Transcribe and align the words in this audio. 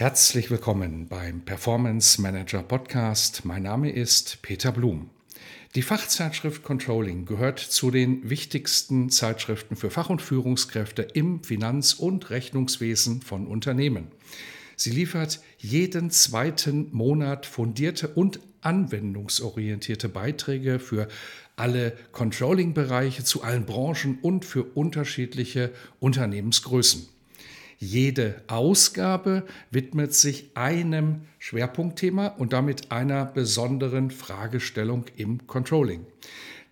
Herzlich 0.00 0.50
willkommen 0.50 1.08
beim 1.08 1.42
Performance 1.42 2.22
Manager 2.22 2.62
Podcast. 2.62 3.44
Mein 3.44 3.64
Name 3.64 3.90
ist 3.90 4.40
Peter 4.40 4.72
Blum. 4.72 5.10
Die 5.74 5.82
Fachzeitschrift 5.82 6.62
Controlling 6.62 7.26
gehört 7.26 7.58
zu 7.58 7.90
den 7.90 8.30
wichtigsten 8.30 9.10
Zeitschriften 9.10 9.76
für 9.76 9.90
Fach- 9.90 10.08
und 10.08 10.22
Führungskräfte 10.22 11.02
im 11.02 11.44
Finanz- 11.44 11.92
und 11.92 12.30
Rechnungswesen 12.30 13.20
von 13.20 13.46
Unternehmen. 13.46 14.06
Sie 14.74 14.88
liefert 14.88 15.40
jeden 15.58 16.10
zweiten 16.10 16.88
Monat 16.92 17.44
fundierte 17.44 18.08
und 18.08 18.40
anwendungsorientierte 18.62 20.08
Beiträge 20.08 20.78
für 20.78 21.08
alle 21.56 21.94
Controlling-Bereiche 22.12 23.22
zu 23.22 23.42
allen 23.42 23.66
Branchen 23.66 24.18
und 24.22 24.46
für 24.46 24.62
unterschiedliche 24.62 25.72
Unternehmensgrößen. 25.98 27.19
Jede 27.82 28.42
Ausgabe 28.46 29.46
widmet 29.70 30.12
sich 30.12 30.50
einem 30.54 31.22
Schwerpunktthema 31.38 32.26
und 32.26 32.52
damit 32.52 32.92
einer 32.92 33.24
besonderen 33.24 34.10
Fragestellung 34.10 35.06
im 35.16 35.46
Controlling. 35.46 36.04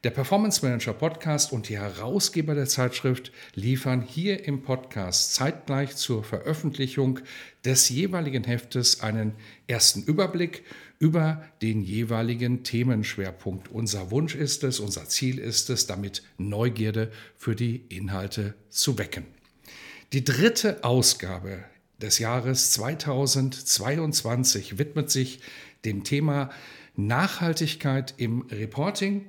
Der 0.05 0.11
Performance 0.11 0.63
Manager 0.63 0.93
Podcast 0.93 1.51
und 1.51 1.71
die 1.71 1.79
Herausgeber 1.79 2.55
der 2.55 2.67
Zeitschrift 2.67 3.33
liefern 3.55 4.03
hier 4.03 4.45
im 4.45 4.61
Podcast 4.61 5.33
zeitgleich 5.33 5.97
zur 5.97 6.25
Veröffentlichung 6.25 7.21
des 7.65 7.89
jeweiligen 7.89 8.45
Heftes 8.45 9.01
einen 9.01 9.33
ersten 9.67 10.03
Überblick 10.03 10.63
über 10.99 11.43
den 11.63 11.81
jeweiligen 11.81 12.65
Themenschwerpunkt. 12.65 13.71
Unser 13.71 14.11
Wunsch 14.11 14.35
ist 14.35 14.63
es, 14.63 14.79
unser 14.79 15.09
Ziel 15.09 15.39
ist 15.39 15.71
es, 15.71 15.87
damit 15.87 16.23
Neugierde 16.37 17.11
für 17.39 17.57
die 17.57 17.87
Inhalte 17.89 18.53
zu 18.69 18.99
wecken. 18.99 19.38
Die 20.15 20.25
dritte 20.25 20.85
Ausgabe 20.85 21.65
des 22.01 22.19
Jahres 22.19 22.71
2022 22.71 24.79
widmet 24.79 25.11
sich 25.11 25.41
dem 25.85 26.03
Thema 26.03 26.49
Nachhaltigkeit 26.97 28.15
im 28.17 28.47
Reporting 28.51 29.27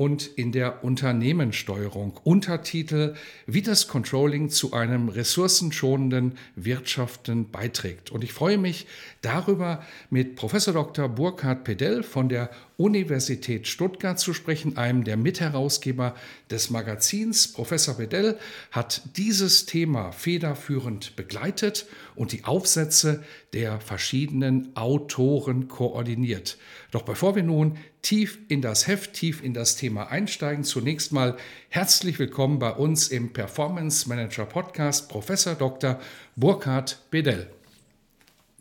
und 0.00 0.26
in 0.26 0.50
der 0.50 0.82
Unternehmenssteuerung. 0.82 2.18
Untertitel, 2.24 3.16
wie 3.44 3.60
das 3.60 3.86
Controlling 3.86 4.48
zu 4.48 4.72
einem 4.72 5.10
ressourcenschonenden 5.10 6.38
Wirtschaften 6.56 7.50
beiträgt. 7.50 8.10
Und 8.10 8.24
ich 8.24 8.32
freue 8.32 8.56
mich 8.56 8.86
darüber, 9.20 9.84
mit 10.08 10.36
Professor 10.36 10.72
Dr. 10.72 11.06
Burkhard 11.10 11.64
Pedell 11.64 12.02
von 12.02 12.30
der 12.30 12.48
Universität 12.78 13.68
Stuttgart 13.68 14.18
zu 14.18 14.32
sprechen, 14.32 14.78
einem 14.78 15.04
der 15.04 15.18
Mitherausgeber 15.18 16.14
des 16.50 16.70
Magazins. 16.70 17.48
Professor 17.52 17.98
Bedell 17.98 18.38
hat 18.70 19.02
dieses 19.18 19.66
Thema 19.66 20.12
federführend 20.12 21.14
begleitet 21.14 21.84
und 22.14 22.32
die 22.32 22.44
Aufsätze 22.44 23.22
der 23.52 23.80
verschiedenen 23.80 24.74
Autoren 24.76 25.68
koordiniert. 25.68 26.56
Doch 26.90 27.02
bevor 27.02 27.36
wir 27.36 27.42
nun 27.42 27.76
tief 28.02 28.38
in 28.48 28.62
das 28.62 28.86
Heft, 28.86 29.12
tief 29.12 29.42
in 29.42 29.54
das 29.54 29.76
Thema 29.76 30.10
einsteigen, 30.10 30.64
zunächst 30.64 31.12
mal 31.12 31.36
herzlich 31.68 32.18
willkommen 32.18 32.58
bei 32.58 32.70
uns 32.70 33.08
im 33.08 33.32
Performance 33.32 34.08
Manager 34.08 34.46
Podcast, 34.46 35.08
Professor 35.08 35.54
Dr. 35.54 36.00
Burkhard 36.36 36.98
Bedell. 37.10 37.48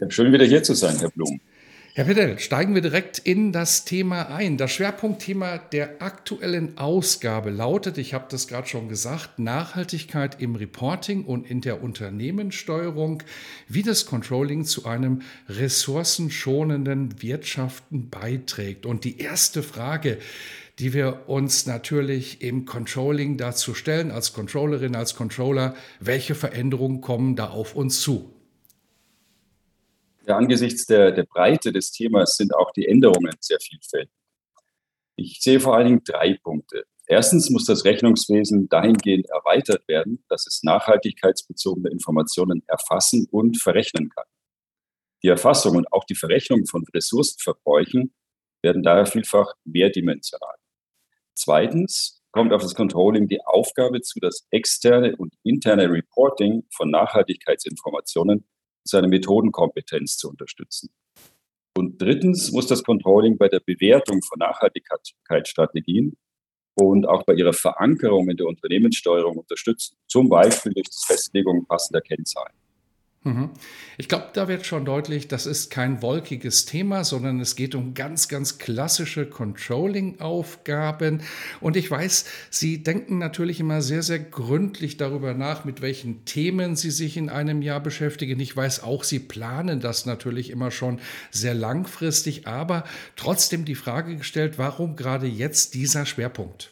schön 0.10 0.32
wieder 0.32 0.46
hier 0.46 0.64
zu 0.64 0.74
sein, 0.74 0.98
Herr 1.00 1.10
Blum. 1.10 1.40
Herr 1.96 2.06
Pedell, 2.06 2.38
steigen 2.38 2.76
wir 2.76 2.84
direkt 2.84 3.18
in 3.18 3.52
das 3.52 3.84
Thema 3.84 4.28
ein. 4.30 4.58
Das 4.58 4.72
Schwerpunktthema 4.72 5.58
der 5.58 6.04
aktuellen 6.04 6.78
Ausgabe 6.78 7.50
lautet, 7.50 7.98
ich 7.98 8.14
habe 8.14 8.28
das 8.30 8.48
gerade 8.48 8.68
schon 8.68 8.90
gesagt, 8.90 9.40
Nachhaltigkeit 9.40 10.40
im 10.40 10.54
Reporting 10.56 11.26
und 11.26 11.50
in 11.50 11.62
der 11.62 11.82
Unternehmenssteuerung, 11.82 13.24
wie 13.68 13.82
das 13.82 14.06
Controlling 14.06 14.66
zu 14.66 14.86
einem 14.86 15.24
ressourcenschonenden 15.50 17.24
Wirtschaften 17.24 18.12
beiträgt. 18.12 18.86
Und 18.86 19.04
die 19.04 19.18
erste 19.18 19.64
Frage, 19.64 20.20
die 20.78 20.94
wir 20.94 21.24
uns 21.28 21.66
natürlich 21.66 22.44
im 22.44 22.66
Controlling 22.66 23.38
dazu 23.38 23.74
stellen, 23.74 24.12
als 24.12 24.34
Controllerin, 24.34 24.96
als 24.96 25.16
Controller, 25.16 25.74
welche 26.00 26.36
Veränderungen 26.36 27.02
kommen 27.02 27.36
da 27.36 27.50
auf 27.50 27.76
uns 27.76 28.00
zu? 28.00 28.39
Angesichts 30.36 30.86
der, 30.86 31.12
der 31.12 31.24
Breite 31.24 31.72
des 31.72 31.92
Themas 31.92 32.38
sind 32.38 32.56
auch 32.56 32.72
die 32.72 32.88
Änderungen 32.88 33.36
sehr 33.40 33.60
vielfältig. 33.60 34.14
Ich 35.16 35.40
sehe 35.42 35.60
vor 35.60 35.76
allen 35.76 35.88
Dingen 35.88 36.04
drei 36.04 36.38
Punkte. 36.42 36.86
Erstens 37.08 37.50
muss 37.50 37.66
das 37.66 37.86
Rechnungswesen 37.86 38.70
dahingehend 38.70 39.28
erweitert 39.30 39.88
werden, 39.88 40.24
dass 40.30 40.46
es 40.46 40.62
nachhaltigkeitsbezogene 40.64 41.90
Informationen 41.90 42.64
erfassen 42.68 43.28
und 43.32 43.60
verrechnen 43.60 44.10
kann. 44.10 44.26
Die 45.24 45.28
Erfassung 45.28 45.76
und 45.76 45.92
auch 45.92 46.06
die 46.06 46.16
Verrechnung 46.16 46.66
von 46.66 46.86
Ressourcenverbräuchen 46.94 48.14
werden 48.62 48.84
daher 48.84 49.06
vielfach 49.06 49.54
mehrdimensional. 49.66 50.56
Zweitens 51.34 52.22
kommt 52.32 52.54
auf 52.54 52.62
das 52.62 52.76
Controlling 52.76 53.28
die 53.28 53.42
Aufgabe 53.44 54.02
zu, 54.02 54.20
das 54.20 54.46
externe 54.52 55.16
und 55.16 55.34
interne 55.44 55.90
Reporting 55.90 56.64
von 56.72 56.92
Nachhaltigkeitsinformationen 56.92 58.48
seine 58.90 59.08
Methodenkompetenz 59.08 60.18
zu 60.18 60.30
unterstützen. 60.30 60.90
Und 61.78 62.02
drittens 62.02 62.52
muss 62.52 62.68
das 62.68 62.84
Controlling 62.84 63.38
bei 63.38 63.48
der 63.48 63.62
Bewertung 63.62 64.22
von 64.22 64.40
Nachhaltigkeitsstrategien 64.40 66.18
und 66.76 67.08
auch 67.08 67.24
bei 67.24 67.34
ihrer 67.34 67.54
Verankerung 67.54 68.30
in 68.30 68.38
der 68.38 68.48
Unternehmenssteuerung 68.48 69.38
unterstützen, 69.38 69.96
zum 70.08 70.30
Beispiel 70.30 70.74
durch 70.74 70.90
die 70.90 71.06
Festlegung 71.06 71.66
passender 71.66 72.02
Kennzahlen. 72.02 72.59
Mhm. 73.24 73.50
Ich 73.98 74.08
glaube, 74.08 74.30
da 74.34 74.48
wird 74.48 74.66
schon 74.66 74.86
deutlich, 74.86 75.28
das 75.28 75.46
ist 75.46 75.70
kein 75.70 76.02
wolkiges 76.02 76.64
Thema, 76.66 77.04
sondern 77.04 77.42
es 77.42 77.58
geht 77.58 77.76
um 77.76 77.94
ganz, 77.94 78.30
ganz 78.30 78.60
klassische 78.60 79.26
Controlling-Aufgaben. 79.26 81.22
Und 81.60 81.76
ich 81.76 81.92
weiß, 81.92 82.24
Sie 82.50 82.82
denken 82.82 83.18
natürlich 83.18 83.60
immer 83.60 83.82
sehr, 83.82 84.04
sehr 84.04 84.20
gründlich 84.20 84.96
darüber 84.96 85.34
nach, 85.34 85.66
mit 85.66 85.82
welchen 85.82 86.24
Themen 86.24 86.78
Sie 86.78 86.92
sich 86.92 87.18
in 87.18 87.30
einem 87.30 87.62
Jahr 87.62 87.82
beschäftigen. 87.82 88.40
Ich 88.40 88.56
weiß 88.56 88.84
auch, 88.84 89.04
Sie 89.04 89.20
planen 89.20 89.82
das 89.82 90.06
natürlich 90.06 90.50
immer 90.50 90.72
schon 90.72 91.02
sehr 91.30 91.54
langfristig, 91.54 92.48
aber 92.48 92.86
trotzdem 93.18 93.66
die 93.66 93.76
Frage 93.76 94.16
gestellt, 94.16 94.58
warum 94.58 94.96
gerade 94.96 95.28
jetzt 95.28 95.74
dieser 95.74 96.06
Schwerpunkt? 96.06 96.72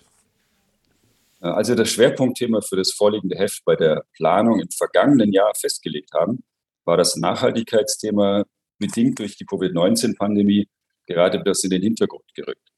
Äh, 1.42 1.48
als 1.48 1.70
wir 1.70 1.76
das 1.76 1.90
Schwerpunktthema 1.90 2.62
für 2.62 2.76
das 2.76 2.92
vorliegende 2.92 3.38
Heft 3.38 3.64
bei 3.66 3.76
der 3.76 4.04
Planung 4.16 4.60
im 4.60 4.70
vergangenen 4.70 5.32
Jahr 5.32 5.54
festgelegt 5.56 6.14
haben, 6.14 6.44
war 6.86 6.98
das 6.98 7.16
Nachhaltigkeitsthema 7.16 8.44
bedingt 8.80 9.20
durch 9.20 9.38
die 9.38 9.46
Covid-19-Pandemie 9.46 10.68
gerade 11.08 11.42
das 11.44 11.64
in 11.64 11.70
den 11.70 11.82
Hintergrund 11.82 12.26
gerückt. 12.36 12.70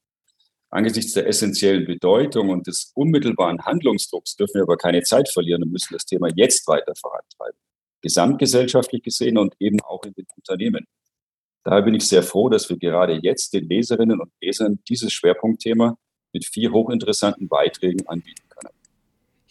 Angesichts 0.70 1.14
der 1.14 1.26
essentiellen 1.26 1.84
Bedeutung 1.84 2.48
und 2.48 2.66
des 2.66 2.92
unmittelbaren 2.94 3.64
Handlungsdrucks 3.64 4.36
dürfen 4.36 4.54
wir 4.54 4.62
aber 4.62 4.76
keine 4.76 5.02
Zeit 5.02 5.28
verlieren 5.28 5.64
und 5.64 5.72
müssen 5.72 5.94
das 5.94 6.06
Thema 6.06 6.28
jetzt 6.36 6.66
weiter 6.68 6.92
vorantreiben. 6.94 7.58
Gesamtgesellschaftlich 8.02 9.02
gesehen 9.02 9.36
und 9.36 9.54
eben 9.58 9.80
auch 9.80 10.04
in 10.04 10.14
den 10.14 10.26
Unternehmen. 10.36 10.86
Daher 11.64 11.82
bin 11.82 11.94
ich 11.94 12.06
sehr 12.06 12.22
froh, 12.22 12.48
dass 12.48 12.70
wir 12.70 12.78
gerade 12.78 13.18
jetzt 13.20 13.52
den 13.52 13.68
Leserinnen 13.68 14.20
und 14.20 14.32
Lesern 14.40 14.78
dieses 14.88 15.12
Schwerpunktthema 15.12 15.98
mit 16.32 16.46
vier 16.46 16.70
hochinteressanten 16.70 17.48
Beiträgen 17.48 18.06
anbieten. 18.06 18.48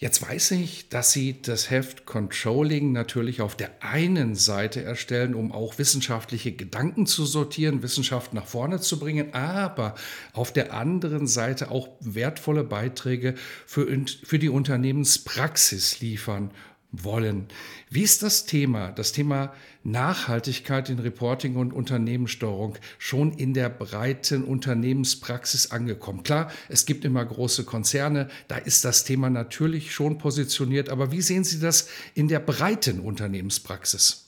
Jetzt 0.02 0.22
weiß 0.22 0.52
ich, 0.52 0.88
dass 0.88 1.12
Sie 1.12 1.42
das 1.42 1.70
Heft 1.70 2.06
Controlling 2.06 2.94
natürlich 2.94 3.42
auf 3.42 3.58
der 3.58 3.84
einen 3.84 4.34
Seite 4.34 4.82
erstellen, 4.82 5.36
um 5.36 5.52
auch 5.52 5.78
wissenschaftliche 5.78 6.54
Gedanken 6.54 7.06
zu 7.06 7.26
sortieren, 7.26 7.84
Wissenschaft 7.84 8.34
nach 8.34 8.46
vorne 8.46 8.80
zu 8.80 8.98
bringen, 8.98 9.34
aber 9.34 9.96
auf 10.32 10.54
der 10.54 10.74
anderen 10.74 11.28
Seite 11.28 11.70
auch 11.70 11.90
wertvolle 12.00 12.64
Beiträge 12.64 13.36
für, 13.66 13.88
für 14.24 14.40
die 14.40 14.48
Unternehmenspraxis 14.48 16.00
liefern. 16.00 16.52
Wollen. 16.92 17.48
Wie 17.90 18.02
ist 18.02 18.24
das 18.24 18.46
Thema, 18.46 18.92
das 18.92 19.12
Thema 19.12 19.54
Nachhaltigkeit 19.84 20.90
in 20.90 21.00
Reporting 21.00 21.56
und 21.56 21.72
Unternehmenssteuerung 21.72 22.78
schon 22.98 23.32
in 23.34 23.54
der 23.54 23.70
breiten 23.70 24.44
Unternehmenspraxis 24.44 25.72
angekommen? 25.72 26.24
Klar, 26.24 26.52
es 26.68 26.86
gibt 26.86 27.06
immer 27.06 27.24
große 27.24 27.64
Konzerne, 27.64 28.28
da 28.48 28.58
ist 28.58 28.86
das 28.86 29.04
Thema 29.04 29.30
natürlich 29.30 29.94
schon 29.94 30.18
positioniert, 30.18 30.90
aber 30.90 31.12
wie 31.12 31.22
sehen 31.22 31.44
Sie 31.44 31.60
das 31.60 31.90
in 32.16 32.28
der 32.28 32.40
breiten 32.40 33.00
Unternehmenspraxis? 33.00 34.26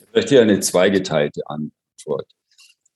Ich 0.00 0.14
möchte 0.14 0.40
eine 0.40 0.60
zweigeteilte 0.60 1.42
Antwort. 1.46 2.30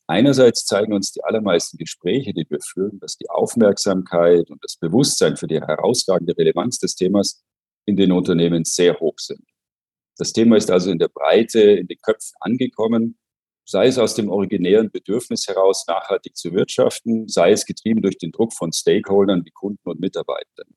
Einerseits 0.06 0.66
zeigen 0.66 0.92
uns 0.92 1.12
die 1.12 1.24
allermeisten 1.24 1.78
Gespräche, 1.78 2.34
die 2.34 2.44
wir 2.50 2.58
führen, 2.60 2.98
dass 2.98 3.16
die 3.16 3.30
Aufmerksamkeit 3.30 4.50
und 4.50 4.62
das 4.62 4.76
Bewusstsein 4.76 5.38
für 5.38 5.46
die 5.46 5.60
herausragende 5.60 6.36
Relevanz 6.36 6.78
des 6.78 6.94
Themas 6.94 7.42
in 7.86 7.96
den 7.96 8.12
Unternehmen 8.12 8.64
sehr 8.64 8.98
hoch 9.00 9.18
sind. 9.18 9.44
Das 10.16 10.32
Thema 10.32 10.56
ist 10.56 10.70
also 10.70 10.90
in 10.90 10.98
der 10.98 11.08
Breite, 11.08 11.60
in 11.60 11.88
den 11.88 11.98
Köpfen 11.98 12.36
angekommen, 12.40 13.18
sei 13.66 13.86
es 13.86 13.98
aus 13.98 14.14
dem 14.14 14.28
originären 14.28 14.90
Bedürfnis 14.90 15.48
heraus, 15.48 15.86
nachhaltig 15.88 16.36
zu 16.36 16.52
wirtschaften, 16.52 17.28
sei 17.28 17.52
es 17.52 17.66
getrieben 17.66 18.02
durch 18.02 18.18
den 18.18 18.30
Druck 18.30 18.52
von 18.52 18.72
Stakeholdern 18.72 19.44
wie 19.44 19.50
Kunden 19.50 19.88
und 19.88 20.00
Mitarbeitern. 20.00 20.68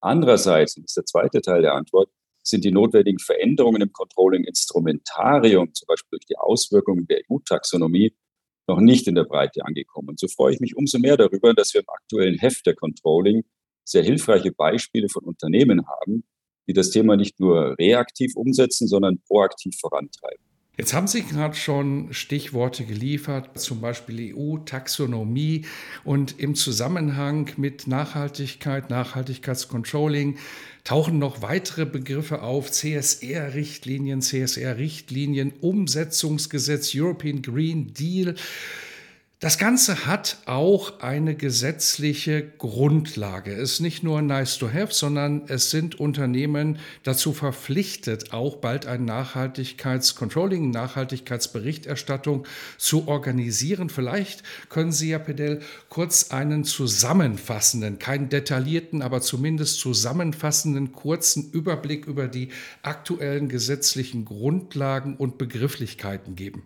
Andererseits, 0.00 0.76
und 0.76 0.84
das 0.84 0.90
ist 0.90 0.96
der 0.96 1.04
zweite 1.06 1.40
Teil 1.40 1.62
der 1.62 1.74
Antwort, 1.74 2.10
sind 2.42 2.64
die 2.64 2.72
notwendigen 2.72 3.18
Veränderungen 3.18 3.82
im 3.82 3.92
Controlling-Instrumentarium, 3.92 5.72
zum 5.74 5.86
Beispiel 5.86 6.18
durch 6.18 6.26
die 6.26 6.36
Auswirkungen 6.36 7.06
der 7.06 7.20
EU-Taxonomie, 7.30 8.14
noch 8.68 8.80
nicht 8.80 9.06
in 9.06 9.14
der 9.14 9.24
Breite 9.24 9.64
angekommen. 9.64 10.10
Und 10.10 10.18
so 10.18 10.28
freue 10.28 10.54
ich 10.54 10.60
mich 10.60 10.76
umso 10.76 10.98
mehr 10.98 11.16
darüber, 11.16 11.54
dass 11.54 11.72
wir 11.72 11.80
im 11.80 11.88
aktuellen 11.88 12.38
Heft 12.38 12.66
der 12.66 12.74
Controlling 12.74 13.44
sehr 13.84 14.02
hilfreiche 14.02 14.52
Beispiele 14.52 15.08
von 15.08 15.24
Unternehmen 15.24 15.86
haben, 15.86 16.24
die 16.66 16.72
das 16.72 16.90
Thema 16.90 17.16
nicht 17.16 17.40
nur 17.40 17.76
reaktiv 17.78 18.36
umsetzen, 18.36 18.86
sondern 18.86 19.18
proaktiv 19.26 19.76
vorantreiben. 19.80 20.44
Jetzt 20.78 20.94
haben 20.94 21.06
Sie 21.06 21.22
gerade 21.22 21.54
schon 21.54 22.14
Stichworte 22.14 22.86
geliefert, 22.86 23.60
zum 23.60 23.82
Beispiel 23.82 24.34
EU-Taxonomie 24.34 25.66
und 26.02 26.40
im 26.40 26.54
Zusammenhang 26.54 27.50
mit 27.58 27.86
Nachhaltigkeit, 27.86 28.88
Nachhaltigkeitscontrolling 28.88 30.38
tauchen 30.82 31.18
noch 31.18 31.42
weitere 31.42 31.84
Begriffe 31.84 32.40
auf, 32.40 32.70
CSR-Richtlinien, 32.70 34.22
CSR-Richtlinien, 34.22 35.52
Umsetzungsgesetz, 35.60 36.92
European 36.94 37.42
Green 37.42 37.92
Deal. 37.92 38.34
Das 39.42 39.58
Ganze 39.58 40.06
hat 40.06 40.38
auch 40.46 41.00
eine 41.00 41.34
gesetzliche 41.34 42.46
Grundlage. 42.58 43.52
Es 43.52 43.72
ist 43.72 43.80
nicht 43.80 44.04
nur 44.04 44.22
nice 44.22 44.56
to 44.58 44.72
have, 44.72 44.94
sondern 44.94 45.48
es 45.48 45.72
sind 45.72 45.98
Unternehmen 45.98 46.78
dazu 47.02 47.32
verpflichtet, 47.32 48.32
auch 48.32 48.58
bald 48.58 48.86
ein 48.86 49.04
Nachhaltigkeitscontrolling, 49.04 50.70
Nachhaltigkeitsberichterstattung 50.70 52.46
zu 52.78 53.08
organisieren. 53.08 53.90
Vielleicht 53.90 54.44
können 54.68 54.92
Sie, 54.92 55.10
Herr 55.10 55.18
Pedell, 55.18 55.58
kurz 55.88 56.30
einen 56.30 56.62
zusammenfassenden, 56.62 57.98
keinen 57.98 58.28
detaillierten, 58.28 59.02
aber 59.02 59.22
zumindest 59.22 59.80
zusammenfassenden 59.80 60.92
kurzen 60.92 61.50
Überblick 61.50 62.06
über 62.06 62.28
die 62.28 62.50
aktuellen 62.82 63.48
gesetzlichen 63.48 64.24
Grundlagen 64.24 65.16
und 65.16 65.36
Begrifflichkeiten 65.36 66.36
geben. 66.36 66.62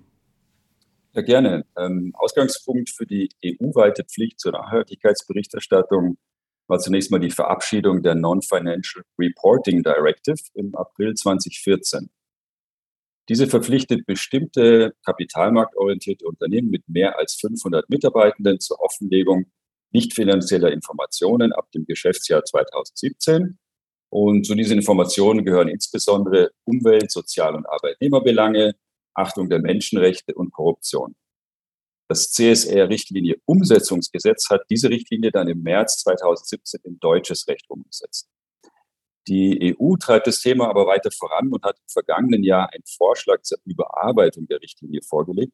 Ja, 1.17 1.23
gerne. 1.23 1.65
Ähm, 1.79 2.13
Ausgangspunkt 2.15 2.91
für 2.91 3.07
die 3.07 3.31
EU-weite 3.43 4.05
Pflicht 4.05 4.39
zur 4.39 4.53
Nachhaltigkeitsberichterstattung 4.53 6.19
war 6.69 6.79
zunächst 6.79 7.11
mal 7.11 7.19
die 7.19 7.31
Verabschiedung 7.31 8.03
der 8.03 8.15
Non-Financial 8.15 9.03
Reporting 9.19 9.83
Directive 9.83 10.37
im 10.53 10.75
April 10.75 11.15
2014. 11.15 12.11
Diese 13.31 13.47
verpflichtet 13.47 14.05
bestimmte 14.05 14.93
kapitalmarktorientierte 15.07 16.27
Unternehmen 16.27 16.69
mit 16.69 16.87
mehr 16.87 17.19
als 17.19 17.37
500 17.37 17.89
Mitarbeitenden 17.89 18.61
zur 18.61 18.79
Offenlegung 18.81 19.47
nicht 19.93 20.13
finanzieller 20.13 20.71
Informationen 20.71 21.55
ab 21.55 21.71
dem 21.73 21.87
Geschäftsjahr 21.87 22.45
2017. 22.45 23.59
Und 24.11 24.45
zu 24.45 24.55
diesen 24.55 24.77
Informationen 24.77 25.47
gehören 25.47 25.69
insbesondere 25.69 26.51
Umwelt-, 26.65 27.11
Sozial- 27.11 27.55
und 27.55 27.65
Arbeitnehmerbelange, 27.65 28.75
Achtung 29.17 29.49
der 29.49 29.61
Menschenrechte 29.61 30.35
und 30.35 30.53
Korruption. 30.53 31.15
Das 32.09 32.31
CSR-Richtlinie 32.31 33.37
Umsetzungsgesetz 33.47 34.49
hat 34.49 34.63
diese 34.71 34.91
Richtlinie 34.91 35.33
dann 35.33 35.49
im 35.49 35.63
März 35.63 35.99
2017 35.99 36.81
in 36.85 37.01
deutsches 37.01 37.49
Recht 37.49 37.69
umgesetzt. 37.69 38.29
Die 39.27 39.77
EU 39.77 39.97
treibt 39.97 40.29
das 40.29 40.41
Thema 40.41 40.69
aber 40.69 40.87
weiter 40.87 41.11
voran 41.11 41.53
und 41.53 41.65
hat 41.65 41.79
im 41.79 41.89
vergangenen 41.89 42.45
Jahr 42.45 42.73
einen 42.73 42.85
Vorschlag 42.87 43.43
zur 43.43 43.59
Überarbeitung 43.65 44.47
der 44.47 44.61
Richtlinie 44.61 45.01
vorgelegt, 45.03 45.53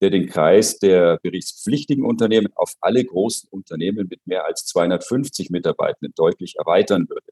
der 0.00 0.10
den 0.10 0.26
Kreis 0.26 0.78
der 0.80 1.18
berichtspflichtigen 1.22 2.04
Unternehmen 2.04 2.48
auf 2.56 2.74
alle 2.80 3.04
großen 3.04 3.48
Unternehmen 3.50 4.08
mit 4.10 4.26
mehr 4.26 4.44
als 4.44 4.66
250 4.66 5.50
Mitarbeitenden 5.50 6.14
deutlich 6.16 6.56
erweitern 6.56 7.08
würde. 7.08 7.30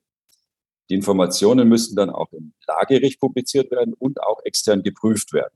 Die 0.91 0.95
Informationen 0.95 1.69
müssten 1.69 1.97
dann 1.97 2.11
auch 2.11 2.33
im 2.33 2.53
Lagebericht 2.67 3.21
publiziert 3.21 3.71
werden 3.71 3.95
und 3.95 4.23
auch 4.23 4.41
extern 4.45 4.83
geprüft 4.83 5.33
werden. 5.33 5.55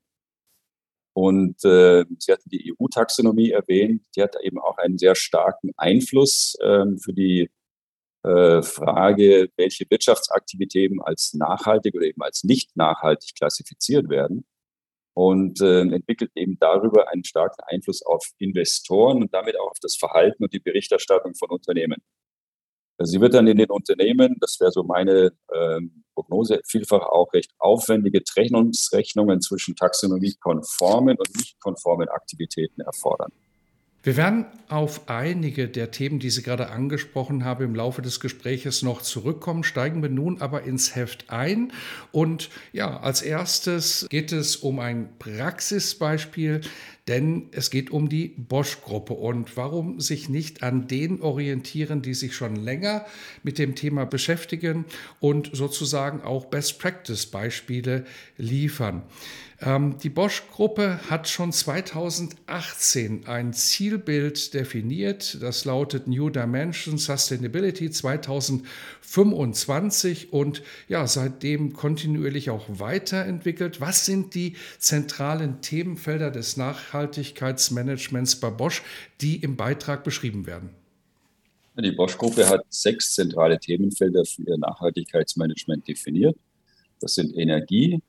Und 1.13 1.65
äh, 1.65 2.05
Sie 2.19 2.33
hatten 2.33 2.49
die 2.49 2.73
EU-Taxonomie 2.73 3.51
erwähnt, 3.51 4.05
die 4.15 4.23
hat 4.23 4.37
eben 4.43 4.59
auch 4.59 4.79
einen 4.79 4.99
sehr 4.99 5.17
starken 5.17 5.73
Einfluss 5.77 6.57
ähm, 6.63 6.99
für 6.99 7.13
die 7.13 7.51
äh, 8.23 8.63
Frage, 8.63 9.51
welche 9.57 9.85
Wirtschaftsaktivitäten 9.91 11.01
als 11.01 11.35
nachhaltig 11.35 11.95
oder 11.95 12.07
eben 12.07 12.23
als 12.23 12.45
nicht 12.45 12.77
nachhaltig 12.77 13.35
klassifiziert 13.37 14.09
werden 14.09 14.45
und 15.15 15.61
äh, 15.61 15.81
entwickelt 15.81 16.31
eben 16.37 16.57
darüber 16.61 17.09
einen 17.09 17.25
starken 17.25 17.63
Einfluss 17.67 18.03
auf 18.03 18.25
Investoren 18.39 19.23
und 19.23 19.35
damit 19.35 19.59
auch 19.59 19.71
auf 19.73 19.81
das 19.81 19.97
Verhalten 19.97 20.45
und 20.45 20.53
die 20.53 20.61
Berichterstattung 20.61 21.35
von 21.35 21.51
Unternehmen. 21.51 22.01
Sie 23.01 23.21
wird 23.21 23.35
dann 23.35 23.47
in 23.47 23.57
den 23.57 23.71
Unternehmen, 23.71 24.37
das 24.41 24.59
wäre 24.61 24.73
so 24.73 24.83
meine 24.83 25.33
ähm, 25.55 26.05
Prognose, 26.15 26.61
vielfach 26.67 27.03
auch 27.03 27.33
recht 27.33 27.53
aufwendige 27.59 28.25
Trennungsrechnungen 28.25 29.41
zwischen 29.41 29.77
taxonomiekonformen 29.77 31.17
und 31.17 31.37
nicht 31.37 31.61
konformen 31.61 32.09
Aktivitäten 32.09 32.81
erfordern. 32.81 33.31
Wir 34.05 34.17
werden 34.17 34.47
auf 34.69 35.09
einige 35.09 35.69
der 35.69 35.91
Themen, 35.91 36.21
die 36.21 36.31
Sie 36.31 36.43
gerade 36.43 36.71
angesprochen 36.71 37.45
haben, 37.45 37.65
im 37.65 37.75
Laufe 37.75 38.01
des 38.01 38.21
Gespräches 38.21 38.83
noch 38.83 39.03
zurückkommen. 39.03 39.65
Steigen 39.65 40.03
wir 40.03 40.09
nun 40.09 40.41
aber 40.41 40.63
ins 40.63 40.95
Heft 40.95 41.31
ein. 41.31 41.73
Und 42.13 42.49
ja, 42.73 43.01
als 43.01 43.23
erstes 43.23 44.07
geht 44.09 44.33
es 44.33 44.57
um 44.57 44.79
ein 44.79 45.09
Praxisbeispiel, 45.19 46.61
denn 47.09 47.49
es 47.53 47.71
geht 47.71 47.91
um 47.91 48.09
die 48.09 48.29
Bosch-Gruppe. 48.37 49.15
Und 49.15 49.57
warum 49.57 50.01
sich 50.01 50.29
nicht 50.29 50.63
an 50.63 50.87
den 50.87 51.23
orientieren, 51.23 52.03
die 52.03 52.15
sich 52.15 52.37
schon 52.37 52.55
länger 52.57 53.07
mit 53.43 53.59
dem 53.59 53.75
Thema 53.75 54.05
beschäftigen 54.05 54.85
und 55.19 55.51
sozusagen 55.55 56.21
auch 56.21 56.45
Best-Practice-Beispiele 56.47 58.05
liefern? 58.37 59.03
Ähm, 59.61 59.97
die 59.99 60.11
Bosch-Gruppe 60.11 61.01
hat 61.11 61.29
schon 61.29 61.53
2018 61.53 63.27
ein 63.27 63.53
Zielbild 63.53 64.55
definiert. 64.55 65.39
Das 65.43 65.65
lautet 65.65 66.07
New 66.07 66.31
Dimension 66.31 66.99
Sustainability 66.99 67.91
2025 67.91 68.69
und 70.31 70.63
ja, 70.89 71.07
seitdem 71.07 71.73
kontinuierlich 71.73 72.51
auch 72.51 72.67
weiterentwickelt. 72.69 73.81
Was 73.81 74.05
sind 74.05 74.35
die 74.35 74.57
zentralen 74.79 75.61
Themenfelder 75.63 76.31
des 76.31 76.57
Nachhaltigkeitsmanagements 76.57 78.37
bei 78.37 78.51
Bosch, 78.51 78.83
die 79.21 79.37
im 79.37 79.57
Beitrag 79.57 80.05
beschrieben 80.05 80.47
werden? 80.47 80.71
Die 81.77 81.93
Bosch-Gruppe 81.93 82.49
hat 82.49 82.65
sechs 82.69 83.15
zentrale 83.15 83.59
Themenfelder 83.59 84.25
für 84.25 84.43
ihr 84.43 84.59
Nachhaltigkeitsmanagement 84.59 85.87
definiert. 85.87 86.37
Das 87.01 87.15
sind 87.15 87.37
Energie, 87.37 88.03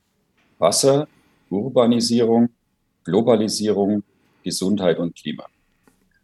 Wasser, 0.58 1.08
Urbanisierung, 1.50 2.50
Globalisierung, 3.04 4.04
Gesundheit 4.44 4.98
und 4.98 5.16
Klima. 5.16 5.46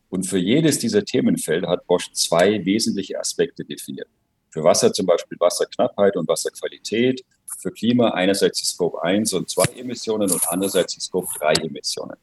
Und 0.10 0.24
für 0.24 0.39
jedes 0.39 0.79
dieser 0.79 1.05
Themenfelder 1.05 1.70
hat 1.70 1.86
Bosch 1.88 2.12
zwei 2.13 2.65
wesentliche 2.65 3.20
Aspekte 3.20 3.63
definiert. 3.63 4.08
Für 4.56 4.64
Wasser 4.64 4.94
zum 4.94 5.06
Beispiel 5.06 5.38
Wasserknappheit 5.38 6.16
und 6.16 6.30
Wasserqualität, 6.30 7.26
für 7.60 7.74
Klima 7.74 8.12
einerseits 8.12 8.60
die 8.62 8.66
Scope 8.66 9.04
1 9.04 9.34
und 9.34 9.50
2 9.50 9.80
Emissionen 9.82 10.32
und 10.32 10.48
andererseits 10.48 10.94
die 10.96 11.02
Scope 11.02 11.28
3 11.40 11.66
Emissionen. 11.66 12.16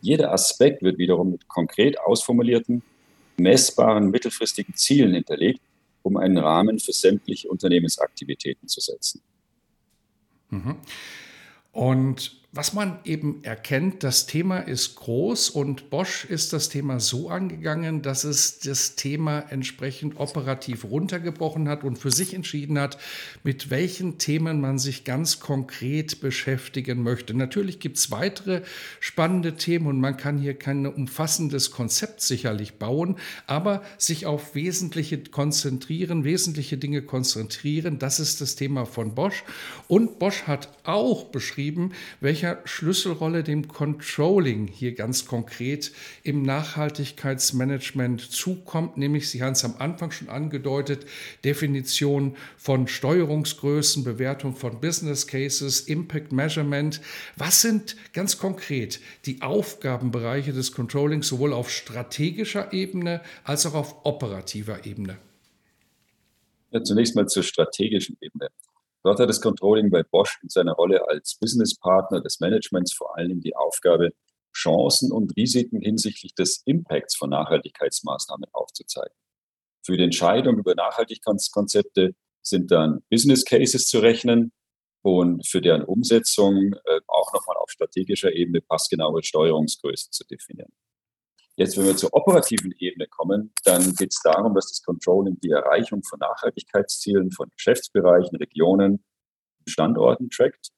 Jeder 0.00 0.32
Aspekt 0.32 0.80
wird 0.80 0.96
wiederum 0.96 1.32
mit 1.32 1.46
konkret 1.48 2.00
ausformulierten, 2.00 2.82
messbaren, 3.36 4.08
mittelfristigen 4.08 4.74
Zielen 4.74 5.12
hinterlegt, 5.12 5.60
um 6.02 6.16
einen 6.16 6.38
Rahmen 6.38 6.78
für 6.78 6.94
sämtliche 6.94 7.50
Unternehmensaktivitäten 7.50 8.68
zu 8.68 8.80
setzen. 8.80 9.20
Mhm. 10.48 10.76
Und 11.72 12.40
was 12.56 12.72
man 12.72 12.98
eben 13.04 13.44
erkennt, 13.44 14.02
das 14.02 14.26
Thema 14.26 14.58
ist 14.58 14.96
groß 14.96 15.50
und 15.50 15.90
Bosch 15.90 16.24
ist 16.24 16.54
das 16.54 16.70
Thema 16.70 17.00
so 17.00 17.28
angegangen, 17.28 18.00
dass 18.00 18.24
es 18.24 18.60
das 18.60 18.96
Thema 18.96 19.40
entsprechend 19.50 20.18
operativ 20.18 20.84
runtergebrochen 20.84 21.68
hat 21.68 21.84
und 21.84 21.98
für 21.98 22.10
sich 22.10 22.32
entschieden 22.32 22.78
hat, 22.78 22.98
mit 23.44 23.68
welchen 23.68 24.16
Themen 24.16 24.60
man 24.60 24.78
sich 24.78 25.04
ganz 25.04 25.38
konkret 25.40 26.20
beschäftigen 26.20 27.02
möchte. 27.02 27.34
Natürlich 27.34 27.78
gibt 27.78 27.98
es 27.98 28.10
weitere 28.10 28.62
spannende 29.00 29.56
Themen 29.56 29.86
und 29.86 30.00
man 30.00 30.16
kann 30.16 30.38
hier 30.38 30.54
kein 30.54 30.86
umfassendes 30.86 31.70
Konzept 31.70 32.22
sicherlich 32.22 32.74
bauen, 32.74 33.16
aber 33.46 33.82
sich 33.98 34.24
auf 34.24 34.54
wesentliche 34.54 35.18
konzentrieren, 35.18 36.24
wesentliche 36.24 36.78
Dinge 36.78 37.02
konzentrieren, 37.02 37.98
das 37.98 38.18
ist 38.18 38.40
das 38.40 38.56
Thema 38.56 38.86
von 38.86 39.14
Bosch. 39.14 39.44
Und 39.88 40.18
Bosch 40.18 40.44
hat 40.44 40.70
auch 40.84 41.24
beschrieben, 41.24 41.92
welche 42.20 42.45
welcher 42.46 42.60
Schlüsselrolle 42.64 43.42
dem 43.42 43.66
Controlling 43.66 44.68
hier 44.68 44.94
ganz 44.94 45.26
konkret 45.26 45.90
im 46.22 46.42
Nachhaltigkeitsmanagement 46.42 48.20
zukommt, 48.20 48.96
nämlich 48.96 49.28
Sie 49.30 49.42
haben 49.42 49.52
es 49.52 49.64
am 49.64 49.74
Anfang 49.78 50.12
schon 50.12 50.28
angedeutet, 50.28 51.06
Definition 51.44 52.36
von 52.56 52.86
Steuerungsgrößen, 52.86 54.04
Bewertung 54.04 54.54
von 54.54 54.80
Business 54.80 55.26
Cases, 55.26 55.80
Impact 55.80 56.30
Measurement. 56.30 57.00
Was 57.36 57.62
sind 57.62 57.96
ganz 58.12 58.38
konkret 58.38 59.00
die 59.24 59.42
Aufgabenbereiche 59.42 60.52
des 60.52 60.70
Controllings 60.70 61.26
sowohl 61.26 61.52
auf 61.52 61.70
strategischer 61.70 62.72
Ebene 62.72 63.22
als 63.42 63.66
auch 63.66 63.74
auf 63.74 64.04
operativer 64.04 64.86
Ebene? 64.86 65.18
Ja, 66.70 66.82
zunächst 66.82 67.16
mal 67.16 67.26
zur 67.26 67.42
strategischen 67.42 68.16
Ebene. 68.20 68.50
Dort 69.06 69.20
hat 69.20 69.28
das 69.28 69.40
Controlling 69.40 69.88
bei 69.88 70.02
Bosch 70.02 70.40
in 70.42 70.48
seiner 70.48 70.72
Rolle 70.72 71.08
als 71.08 71.38
Businesspartner 71.40 72.20
des 72.20 72.40
Managements 72.40 72.92
vor 72.92 73.14
Dingen 73.16 73.40
die 73.40 73.54
Aufgabe, 73.54 74.10
Chancen 74.52 75.12
und 75.12 75.36
Risiken 75.36 75.80
hinsichtlich 75.80 76.34
des 76.34 76.62
Impacts 76.64 77.14
von 77.14 77.30
Nachhaltigkeitsmaßnahmen 77.30 78.48
aufzuzeigen. 78.52 79.14
Für 79.84 79.96
die 79.96 80.02
Entscheidung 80.02 80.58
über 80.58 80.74
Nachhaltigkeitskonzepte 80.74 82.16
sind 82.42 82.72
dann 82.72 83.04
Business 83.08 83.44
Cases 83.44 83.86
zu 83.86 84.00
rechnen 84.00 84.50
und 85.02 85.46
für 85.46 85.60
deren 85.60 85.84
Umsetzung 85.84 86.72
äh, 86.72 87.00
auch 87.06 87.32
nochmal 87.32 87.58
auf 87.58 87.70
strategischer 87.70 88.32
Ebene 88.32 88.60
passgenaue 88.60 89.22
Steuerungsgrößen 89.22 90.10
zu 90.10 90.24
definieren. 90.24 90.72
Jetzt, 91.58 91.78
wenn 91.78 91.86
wir 91.86 91.96
zur 91.96 92.12
operativen 92.12 92.72
Ebene 92.78 93.06
kommen, 93.08 93.52
dann 93.64 93.94
geht 93.94 94.12
es 94.12 94.20
darum, 94.22 94.54
dass 94.54 94.68
das 94.68 94.82
Controlling 94.82 95.40
die 95.40 95.50
Erreichung 95.50 96.02
von 96.02 96.18
Nachhaltigkeitszielen 96.18 97.32
von 97.32 97.48
Geschäftsbereichen, 97.56 98.36
Regionen, 98.36 99.02
Standorten 99.66 100.28
trackt 100.28 100.68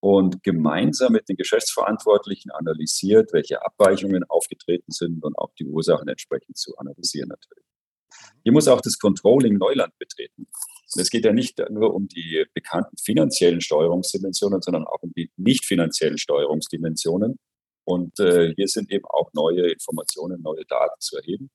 und 0.00 0.42
gemeinsam 0.44 1.12
mit 1.12 1.28
den 1.28 1.36
Geschäftsverantwortlichen 1.36 2.52
analysiert, 2.52 3.32
welche 3.32 3.62
Abweichungen 3.62 4.22
aufgetreten 4.24 4.92
sind 4.92 5.24
und 5.24 5.36
auch 5.36 5.52
die 5.58 5.66
Ursachen 5.66 6.08
entsprechend 6.08 6.56
zu 6.56 6.76
analysieren 6.78 7.28
natürlich. 7.28 7.66
Hier 8.44 8.52
muss 8.52 8.68
auch 8.68 8.80
das 8.80 8.98
Controlling 8.98 9.58
Neuland 9.58 9.98
betreten. 9.98 10.46
Und 10.94 11.00
es 11.00 11.10
geht 11.10 11.24
ja 11.24 11.32
nicht 11.32 11.60
nur 11.70 11.92
um 11.94 12.08
die 12.08 12.44
bekannten 12.54 12.96
finanziellen 12.96 13.60
Steuerungsdimensionen, 13.60 14.62
sondern 14.62 14.86
auch 14.86 15.02
um 15.02 15.12
die 15.16 15.30
nicht 15.36 15.66
finanziellen 15.66 16.18
Steuerungsdimensionen. 16.18 17.38
Und 17.90 18.20
äh, 18.20 18.54
hier 18.54 18.68
sind 18.68 18.92
eben 18.92 19.04
auch 19.06 19.32
neue 19.32 19.68
Informationen, 19.68 20.40
neue 20.42 20.64
Daten 20.64 21.00
zu 21.00 21.16
erheben. 21.16 21.50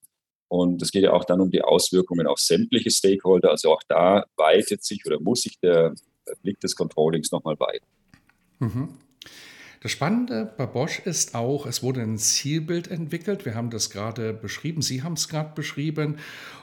Und 0.49 0.81
es 0.81 0.91
geht 0.91 1.03
ja 1.03 1.13
auch 1.13 1.23
dann 1.23 1.39
um 1.39 1.49
die 1.49 1.61
Auswirkungen 1.61 2.27
auf 2.27 2.39
sämtliche 2.39 2.91
Stakeholder. 2.91 3.51
Also 3.51 3.71
auch 3.71 3.81
da 3.87 4.25
weitet 4.35 4.83
sich 4.83 5.05
oder 5.05 5.17
muss 5.21 5.43
sich 5.43 5.57
der 5.59 5.95
Blick 6.41 6.59
des 6.59 6.75
Controllings 6.75 7.31
nochmal 7.31 7.57
weiten. 7.57 7.85
Mhm. 8.59 8.89
Das 9.85 9.91
Spannende 9.91 10.51
bei 10.57 10.65
Bosch 10.65 10.97
ist 11.05 11.35
auch, 11.35 11.67
es 11.67 11.83
wurde 11.83 12.01
ein 12.01 12.17
Zielbild 12.17 12.87
entwickelt. 12.87 13.45
Wir 13.45 13.53
haben 13.53 13.69
das 13.69 13.91
gerade 13.91 14.33
beschrieben. 14.33 14.81
Sie 14.81 15.03
haben 15.03 15.13
es 15.13 15.29
gerade 15.29 15.51
beschrieben. 15.53 16.17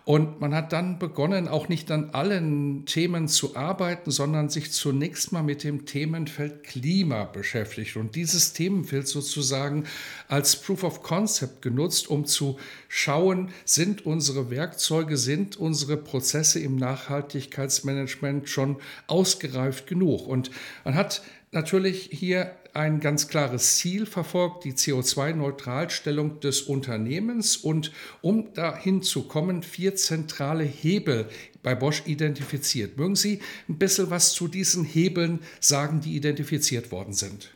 Und 0.05 0.41
man 0.41 0.53
hat 0.53 0.73
dann 0.73 0.99
begonnen, 0.99 1.47
auch 1.47 1.69
nicht 1.69 1.93
an 1.93 2.11
allen 2.11 2.85
Themen 2.85 3.29
zu 3.29 3.55
arbeiten, 3.55 4.11
sondern 4.11 4.49
sich 4.49 4.73
zunächst 4.73 5.31
mal 5.31 5.45
mit 5.45 5.63
dem 5.63 5.87
Themenfeld 5.87 6.65
Klima 6.65 7.23
beschäftigt. 7.23 7.95
Und 7.97 8.17
dieses 8.17 8.55
Themenfeld 8.55 9.07
sozusagen 9.07 9.85
als 10.27 10.57
Proof 10.57 10.83
of 10.83 11.05
Concept 11.05 11.63
genutzt, 11.63 12.11
um 12.11 12.25
zu 12.25 12.59
schauen, 12.89 13.53
sind 13.65 14.05
unsere 14.05 14.51
Werkzeuge, 14.51 15.17
sind 15.17 15.57
unsere 15.57 15.97
Prozesse 15.97 16.59
im 16.59 16.75
Nachhaltigkeitsmanagement 16.75 18.49
schon 18.49 18.79
ausgereift 19.07 19.87
genug. 19.87 20.27
Und 20.27 20.51
man 20.85 20.97
hat 20.97 21.23
natürlich 21.53 22.09
hier 22.11 22.57
ein 22.75 23.01
ganz 23.01 23.29
klares 23.29 23.77
Ziel 23.77 24.07
verfolgt, 24.07 24.65
die 24.65 24.73
CO2-Neutralstellung 24.73 26.41
des 26.41 26.63
Unternehmens 26.63 27.57
und 27.59 27.93
um 28.23 28.55
dahin 28.55 29.03
zu 29.03 29.29
kommen, 29.29 29.63
vier 29.63 29.95
zentrale 29.95 30.65
Hebel 30.65 31.29
bei 31.63 31.75
Bosch 31.75 32.03
identifiziert. 32.07 32.97
Mögen 32.97 33.15
Sie 33.15 33.41
ein 33.69 33.79
bisschen 33.79 34.11
was 34.11 34.33
zu 34.33 34.49
diesen 34.49 34.85
Hebeln 34.85 35.41
sagen, 35.61 36.01
die 36.01 36.17
identifiziert 36.17 36.91
worden 36.91 37.13
sind? 37.13 37.53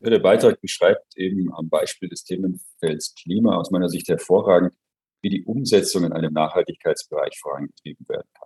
Der 0.00 0.20
Beitrag 0.20 0.60
beschreibt 0.60 1.16
eben 1.16 1.52
am 1.52 1.68
Beispiel 1.68 2.08
des 2.08 2.22
Themenfelds 2.22 3.14
Klima 3.16 3.56
aus 3.56 3.72
meiner 3.72 3.88
Sicht 3.88 4.08
hervorragend, 4.08 4.74
wie 5.20 5.30
die 5.30 5.44
Umsetzung 5.44 6.04
in 6.04 6.12
einem 6.12 6.32
Nachhaltigkeitsbereich 6.32 7.36
vorangetrieben 7.40 8.08
werden 8.08 8.28
kann. 8.38 8.45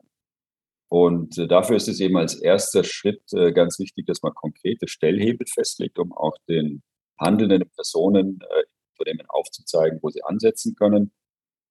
Und 0.90 1.38
äh, 1.38 1.46
dafür 1.46 1.76
ist 1.76 1.88
es 1.88 2.00
eben 2.00 2.16
als 2.16 2.34
erster 2.34 2.82
Schritt 2.82 3.22
äh, 3.32 3.52
ganz 3.52 3.78
wichtig, 3.78 4.06
dass 4.06 4.22
man 4.22 4.34
konkrete 4.34 4.88
Stellhebel 4.88 5.46
festlegt, 5.46 5.98
um 6.00 6.12
auch 6.12 6.36
den 6.48 6.82
handelnden 7.18 7.70
Personen 7.70 8.40
äh, 8.40 8.62
Unternehmen 8.98 9.26
aufzuzeigen, 9.28 10.00
wo 10.02 10.10
sie 10.10 10.22
ansetzen 10.24 10.74
können. 10.74 11.12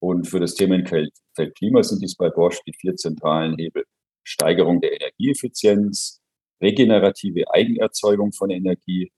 Und 0.00 0.26
für 0.26 0.40
das 0.40 0.54
Themenfeld 0.54 1.12
Klima 1.56 1.82
sind 1.82 2.02
dies 2.02 2.16
bei 2.16 2.30
Bosch 2.30 2.60
die 2.66 2.72
vier 2.72 2.96
zentralen 2.96 3.56
Hebel. 3.58 3.84
Steigerung 4.24 4.80
der 4.80 4.92
Energieeffizienz, 4.94 6.20
regenerative 6.62 7.44
Eigenerzeugung 7.52 8.32
von 8.32 8.48
Energie, 8.48 9.12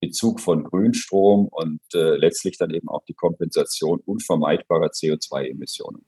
Bezug 0.00 0.40
von 0.40 0.64
Grünstrom 0.64 1.48
und 1.48 1.80
äh, 1.94 2.16
letztlich 2.16 2.58
dann 2.58 2.70
eben 2.74 2.88
auch 2.88 3.04
die 3.04 3.14
Kompensation 3.14 4.00
unvermeidbarer 4.04 4.88
CO2-Emissionen. 4.88 6.04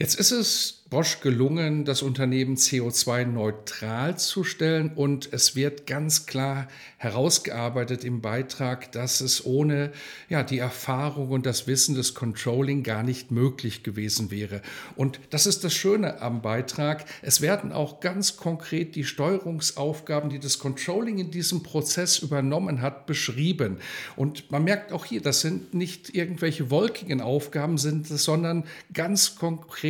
Jetzt 0.00 0.14
ist 0.14 0.30
es 0.30 0.80
Bosch 0.90 1.20
gelungen, 1.20 1.84
das 1.84 2.02
Unternehmen 2.02 2.56
CO2-neutral 2.56 4.18
zu 4.18 4.42
stellen 4.42 4.90
und 4.96 5.32
es 5.32 5.54
wird 5.54 5.86
ganz 5.86 6.26
klar 6.26 6.66
herausgearbeitet 6.96 8.02
im 8.02 8.20
Beitrag, 8.20 8.90
dass 8.90 9.20
es 9.20 9.46
ohne 9.46 9.92
ja, 10.28 10.42
die 10.42 10.58
Erfahrung 10.58 11.30
und 11.30 11.46
das 11.46 11.68
Wissen 11.68 11.94
des 11.94 12.14
Controlling 12.14 12.82
gar 12.82 13.04
nicht 13.04 13.30
möglich 13.30 13.84
gewesen 13.84 14.32
wäre. 14.32 14.62
Und 14.96 15.20
das 15.30 15.46
ist 15.46 15.62
das 15.62 15.74
Schöne 15.74 16.20
am 16.20 16.42
Beitrag. 16.42 17.04
Es 17.22 17.40
werden 17.40 17.70
auch 17.70 18.00
ganz 18.00 18.36
konkret 18.36 18.96
die 18.96 19.04
Steuerungsaufgaben, 19.04 20.28
die 20.28 20.40
das 20.40 20.58
Controlling 20.58 21.18
in 21.18 21.30
diesem 21.30 21.62
Prozess 21.62 22.18
übernommen 22.18 22.82
hat, 22.82 23.06
beschrieben. 23.06 23.78
Und 24.16 24.50
man 24.50 24.64
merkt 24.64 24.90
auch 24.90 25.04
hier, 25.04 25.22
das 25.22 25.40
sind 25.40 25.72
nicht 25.72 26.16
irgendwelche 26.16 26.68
wolkigen 26.68 27.20
Aufgaben, 27.20 27.78
sondern 27.78 28.64
ganz 28.92 29.36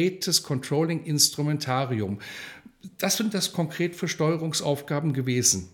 konkretes 0.00 0.42
Controlling 0.42 0.98
Controlling-Instrumentarium. 1.00 2.18
Das 2.98 3.16
sind 3.16 3.34
das 3.34 3.52
konkret 3.52 3.94
für 3.94 4.08
Steuerungsaufgaben 4.08 5.12
gewesen. 5.12 5.68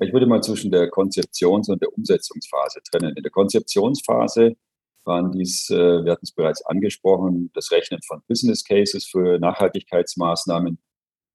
Ich 0.00 0.12
würde 0.12 0.26
mal 0.26 0.40
zwischen 0.42 0.70
der 0.70 0.88
Konzeptions- 0.88 1.68
und 1.68 1.82
der 1.82 1.92
Umsetzungsphase 1.96 2.80
trennen. 2.88 3.16
In 3.16 3.22
der 3.22 3.32
Konzeptionsphase 3.32 4.56
waren 5.04 5.32
dies, 5.32 5.68
äh, 5.70 6.04
wir 6.04 6.12
hatten 6.12 6.24
es 6.24 6.32
bereits 6.32 6.64
angesprochen, 6.66 7.50
das 7.54 7.72
Rechnen 7.72 8.00
von 8.06 8.22
Business 8.28 8.62
Cases 8.62 9.04
für 9.04 9.40
Nachhaltigkeitsmaßnahmen 9.40 10.78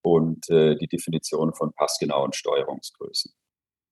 und 0.02 0.50
äh, 0.50 0.78
die 0.78 0.88
Definition 0.88 1.54
von 1.54 1.74
passgenauen 1.74 2.32
Steuerungsgrößen. 2.32 3.34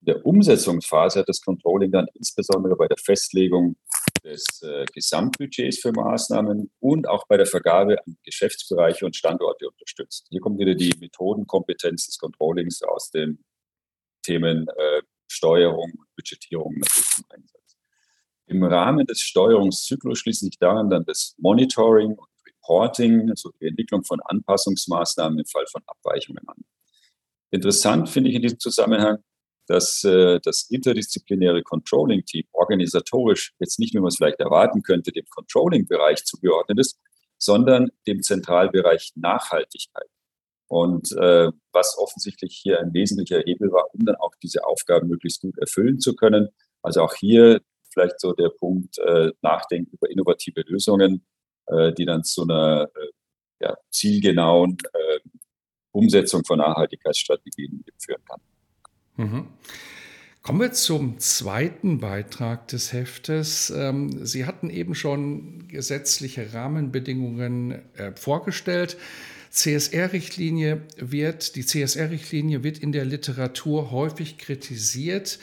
In 0.02 0.06
der 0.06 0.26
Umsetzungsphase 0.26 1.20
hat 1.20 1.30
das 1.30 1.42
Controlling 1.42 1.92
dann 1.92 2.08
insbesondere 2.14 2.78
bei 2.78 2.88
der 2.88 2.98
Festlegung 2.98 3.76
des 4.24 4.62
äh, 4.62 4.86
Gesamtbudgets 4.94 5.80
für 5.80 5.92
Maßnahmen 5.92 6.72
und 6.80 7.08
auch 7.08 7.26
bei 7.28 7.38
der 7.38 7.46
Vergabe 7.46 7.98
an 8.06 8.18
Geschäftsbereiche 8.24 9.06
und 9.06 9.16
Standorte 9.16 9.70
unterstützt. 9.70 10.28
Hier 10.30 10.42
kommt 10.42 10.60
wieder 10.60 10.76
die 10.76 10.94
Methodenkompetenz 11.00 12.06
des 12.06 12.18
Controllings 12.18 12.82
aus 12.84 13.10
den 13.12 13.44
Themen 14.24 14.68
äh, 14.68 15.02
Steuerung 15.28 15.92
und 15.98 16.16
Budgetierung 16.16 16.74
natürlich 16.78 17.10
zum 17.10 17.26
Einsatz. 17.30 17.78
Im 18.48 18.64
Rahmen 18.64 19.06
des 19.06 19.22
Steuerungszyklus 19.22 20.20
schließt 20.20 20.42
sich 20.42 20.58
daran 20.58 20.90
dann 20.90 21.06
das 21.06 21.36
Monitoring 21.38 22.12
und 22.12 22.28
Reporting, 22.46 23.30
also 23.30 23.52
die 23.62 23.68
Entwicklung 23.68 24.04
von 24.04 24.20
Anpassungsmaßnahmen 24.22 25.40
im 25.40 25.46
Fall 25.46 25.66
von 25.68 25.82
Abweichungen 25.88 26.48
an. 26.48 26.58
Interessant 27.50 28.10
finde 28.10 28.30
ich 28.30 28.36
in 28.36 28.42
diesem 28.42 28.60
Zusammenhang, 28.60 29.24
dass 29.68 30.04
äh, 30.04 30.40
das 30.44 30.68
interdisziplinäre 30.70 31.64
Controlling-Team 31.64 32.46
organisatorisch 32.52 33.54
jetzt 33.60 33.80
nicht, 33.80 33.94
wie 33.94 34.00
man 34.00 34.08
es 34.08 34.18
vielleicht 34.18 34.40
erwarten 34.40 34.82
könnte, 34.82 35.12
dem 35.12 35.26
Controlling-Bereich 35.30 36.26
zugeordnet 36.26 36.80
ist, 36.80 37.00
sondern 37.38 37.90
dem 38.08 38.22
Zentralbereich 38.22 39.12
Nachhaltigkeit. 39.16 40.10
Und 40.68 41.12
äh, 41.14 41.52
was 41.74 41.98
offensichtlich 41.98 42.58
hier 42.62 42.80
ein 42.80 42.94
wesentlicher 42.94 43.42
Hebel 43.46 43.72
war, 43.72 43.94
um 43.94 44.06
dann 44.06 44.16
auch 44.16 44.34
diese 44.42 44.64
Aufgaben 44.64 45.10
möglichst 45.10 45.42
gut 45.42 45.58
erfüllen 45.58 46.00
zu 46.00 46.16
können. 46.16 46.50
Also 46.82 47.02
auch 47.02 47.14
hier 47.16 47.62
vielleicht 47.94 48.20
so 48.20 48.34
der 48.34 48.50
Punkt, 48.50 48.98
äh, 49.00 49.32
nachdenken 49.42 49.92
über 49.92 50.10
innovative 50.10 50.62
Lösungen, 50.62 51.26
äh, 51.66 51.92
die 51.94 52.06
dann 52.06 52.24
zu 52.24 52.44
einer 52.44 52.90
äh, 52.96 53.66
ja, 53.66 53.78
zielgenauen 53.90 54.78
äh, 54.94 55.20
Umsetzung 55.92 56.46
von 56.46 56.60
Nachhaltigkeitsstrategien 56.60 57.84
führen 58.00 58.24
kann. 58.26 58.40
Mhm. 59.18 59.48
Kommen 60.42 60.60
wir 60.60 60.72
zum 60.72 61.20
zweiten 61.20 62.00
Beitrag 62.00 62.68
des 62.68 62.94
Heftes. 62.94 63.72
Ähm, 63.76 64.26
Sie 64.26 64.46
hatten 64.46 64.72
eben 64.72 64.96
schon 64.96 65.68
gesetzliche 65.68 66.54
Rahmenbedingungen 66.54 67.80
äh, 67.96 68.12
vorgestellt. 68.16 68.98
CSR-Richtlinie 69.52 70.82
wird, 70.98 71.56
die 71.56 71.66
CSR-Richtlinie 71.66 72.64
wird 72.64 72.80
in 72.80 72.92
der 72.92 73.06
Literatur 73.06 73.92
häufig 73.92 74.40
kritisiert, 74.40 75.38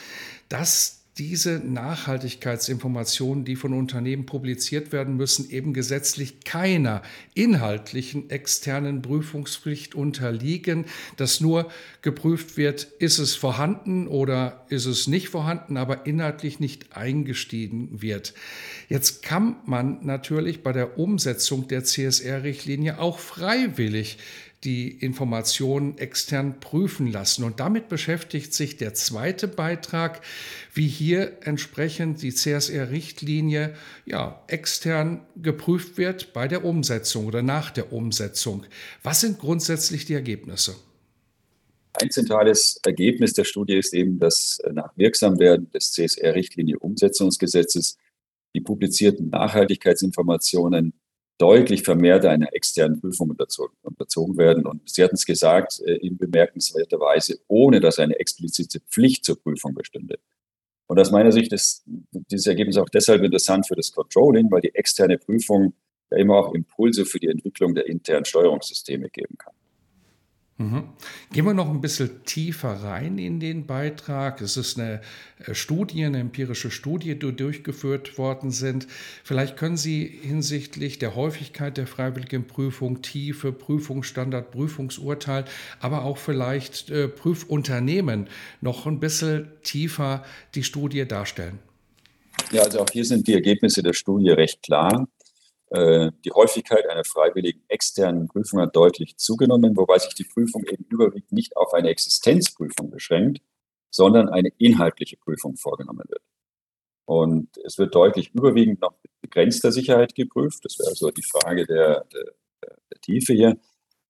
dass 0.48 0.97
diese 1.18 1.60
Nachhaltigkeitsinformationen, 1.64 3.44
die 3.44 3.56
von 3.56 3.72
Unternehmen 3.72 4.24
publiziert 4.24 4.92
werden 4.92 5.16
müssen, 5.16 5.50
eben 5.50 5.74
gesetzlich 5.74 6.40
keiner 6.44 7.02
inhaltlichen 7.34 8.30
externen 8.30 9.02
Prüfungspflicht 9.02 9.94
unterliegen, 9.94 10.86
dass 11.16 11.40
nur 11.40 11.70
geprüft 12.02 12.56
wird, 12.56 12.84
ist 12.98 13.18
es 13.18 13.34
vorhanden 13.34 14.06
oder 14.06 14.64
ist 14.68 14.86
es 14.86 15.08
nicht 15.08 15.28
vorhanden, 15.28 15.76
aber 15.76 16.06
inhaltlich 16.06 16.60
nicht 16.60 16.96
eingestiegen 16.96 18.00
wird. 18.00 18.34
Jetzt 18.88 19.22
kann 19.22 19.56
man 19.66 20.04
natürlich 20.06 20.62
bei 20.62 20.72
der 20.72 20.98
Umsetzung 20.98 21.66
der 21.66 21.84
CSR-Richtlinie 21.84 23.00
auch 23.00 23.18
freiwillig 23.18 24.18
die 24.64 24.90
Informationen 24.90 25.96
extern 25.98 26.58
prüfen 26.58 27.06
lassen. 27.06 27.44
Und 27.44 27.60
damit 27.60 27.88
beschäftigt 27.88 28.52
sich 28.52 28.76
der 28.76 28.92
zweite 28.94 29.46
Beitrag, 29.46 30.20
wie 30.74 30.88
hier 30.88 31.38
entsprechend 31.42 32.22
die 32.22 32.34
CSR-Richtlinie 32.34 33.74
ja, 34.04 34.42
extern 34.48 35.24
geprüft 35.36 35.96
wird 35.96 36.32
bei 36.32 36.48
der 36.48 36.64
Umsetzung 36.64 37.26
oder 37.26 37.42
nach 37.42 37.70
der 37.70 37.92
Umsetzung. 37.92 38.66
Was 39.02 39.20
sind 39.20 39.38
grundsätzlich 39.38 40.06
die 40.06 40.14
Ergebnisse? 40.14 40.74
Ein 42.00 42.10
zentrales 42.10 42.80
Ergebnis 42.84 43.34
der 43.34 43.44
Studie 43.44 43.76
ist 43.76 43.94
eben, 43.94 44.18
dass 44.18 44.60
nach 44.72 44.90
Wirksamwerden 44.96 45.70
des 45.70 45.92
CSR-Richtlinie-Umsetzungsgesetzes 45.92 47.96
die 48.54 48.60
publizierten 48.60 49.30
Nachhaltigkeitsinformationen 49.30 50.94
deutlich 51.38 51.82
vermehrt 51.82 52.24
einer 52.24 52.52
externen 52.52 53.00
Prüfung 53.00 53.30
unterzogen, 53.30 53.76
unterzogen 53.82 54.36
werden. 54.36 54.66
Und 54.66 54.88
Sie 54.88 55.02
hatten 55.02 55.14
es 55.14 55.24
gesagt, 55.24 55.80
äh, 55.84 55.94
in 55.94 56.18
bemerkenswerter 56.18 56.98
Weise, 57.00 57.38
ohne 57.48 57.80
dass 57.80 57.98
eine 57.98 58.18
explizite 58.18 58.80
Pflicht 58.80 59.24
zur 59.24 59.40
Prüfung 59.40 59.74
bestünde. 59.74 60.18
Und 60.88 60.98
aus 60.98 61.10
meiner 61.10 61.32
Sicht 61.32 61.52
ist 61.52 61.84
dieses 62.30 62.46
Ergebnis 62.46 62.78
auch 62.78 62.88
deshalb 62.88 63.22
interessant 63.22 63.68
für 63.68 63.76
das 63.76 63.92
Controlling, 63.92 64.50
weil 64.50 64.62
die 64.62 64.74
externe 64.74 65.18
Prüfung 65.18 65.74
ja 66.10 66.16
immer 66.18 66.36
auch 66.36 66.54
Impulse 66.54 67.04
für 67.04 67.20
die 67.20 67.28
Entwicklung 67.28 67.74
der 67.74 67.86
internen 67.86 68.24
Steuerungssysteme 68.24 69.10
geben 69.10 69.36
kann. 69.36 69.47
Mhm. 70.60 70.88
Gehen 71.32 71.44
wir 71.44 71.54
noch 71.54 71.70
ein 71.70 71.80
bisschen 71.80 72.24
tiefer 72.24 72.72
rein 72.82 73.16
in 73.16 73.38
den 73.38 73.66
Beitrag. 73.66 74.40
Es 74.40 74.56
ist 74.56 74.76
eine 74.76 75.00
äh, 75.46 75.54
Studie, 75.54 76.04
eine 76.04 76.18
empirische 76.18 76.72
Studie, 76.72 77.16
die 77.16 77.32
durchgeführt 77.32 78.18
worden 78.18 78.50
sind. 78.50 78.88
Vielleicht 79.22 79.56
können 79.56 79.76
Sie 79.76 80.04
hinsichtlich 80.04 80.98
der 80.98 81.14
Häufigkeit 81.14 81.76
der 81.76 81.86
freiwilligen 81.86 82.48
Prüfung, 82.48 83.02
Tiefe, 83.02 83.52
Prüfungsstandard, 83.52 84.50
Prüfungsurteil, 84.50 85.44
aber 85.78 86.02
auch 86.02 86.18
vielleicht 86.18 86.90
äh, 86.90 87.06
Prüfunternehmen 87.06 88.26
noch 88.60 88.84
ein 88.86 88.98
bisschen 88.98 89.52
tiefer 89.62 90.24
die 90.56 90.64
Studie 90.64 91.06
darstellen. 91.06 91.60
Ja, 92.50 92.62
also 92.62 92.80
auch 92.80 92.90
hier 92.92 93.04
sind 93.04 93.28
die 93.28 93.34
Ergebnisse 93.34 93.84
der 93.84 93.92
Studie 93.92 94.30
recht 94.30 94.62
klar. 94.64 95.06
Äh, 95.70 96.12
die 96.24 96.30
Häufigkeit 96.30 96.88
einer 96.88 97.04
freiwilligen 97.04 97.62
externen 97.68 98.28
Prüfung 98.28 98.60
hat 98.60 98.74
deutlich 98.74 99.16
zugenommen, 99.18 99.76
wobei 99.76 99.98
sich 99.98 100.14
die 100.14 100.24
Prüfung 100.24 100.64
eben 100.64 100.84
überwiegend 100.88 101.32
nicht 101.32 101.56
auf 101.56 101.74
eine 101.74 101.88
Existenzprüfung 101.88 102.90
beschränkt, 102.90 103.42
sondern 103.90 104.28
eine 104.28 104.50
inhaltliche 104.58 105.16
Prüfung 105.16 105.56
vorgenommen 105.56 106.04
wird. 106.08 106.22
Und 107.04 107.56
es 107.64 107.78
wird 107.78 107.94
deutlich 107.94 108.34
überwiegend 108.34 108.80
noch 108.80 108.92
mit 109.02 109.10
begrenzter 109.22 109.72
Sicherheit 109.72 110.14
geprüft. 110.14 110.64
Das 110.64 110.78
wäre 110.78 110.94
so 110.94 111.10
die 111.10 111.22
Frage 111.22 111.66
der, 111.66 112.04
der, 112.12 112.24
der 112.62 113.00
Tiefe 113.00 113.32
hier. 113.32 113.56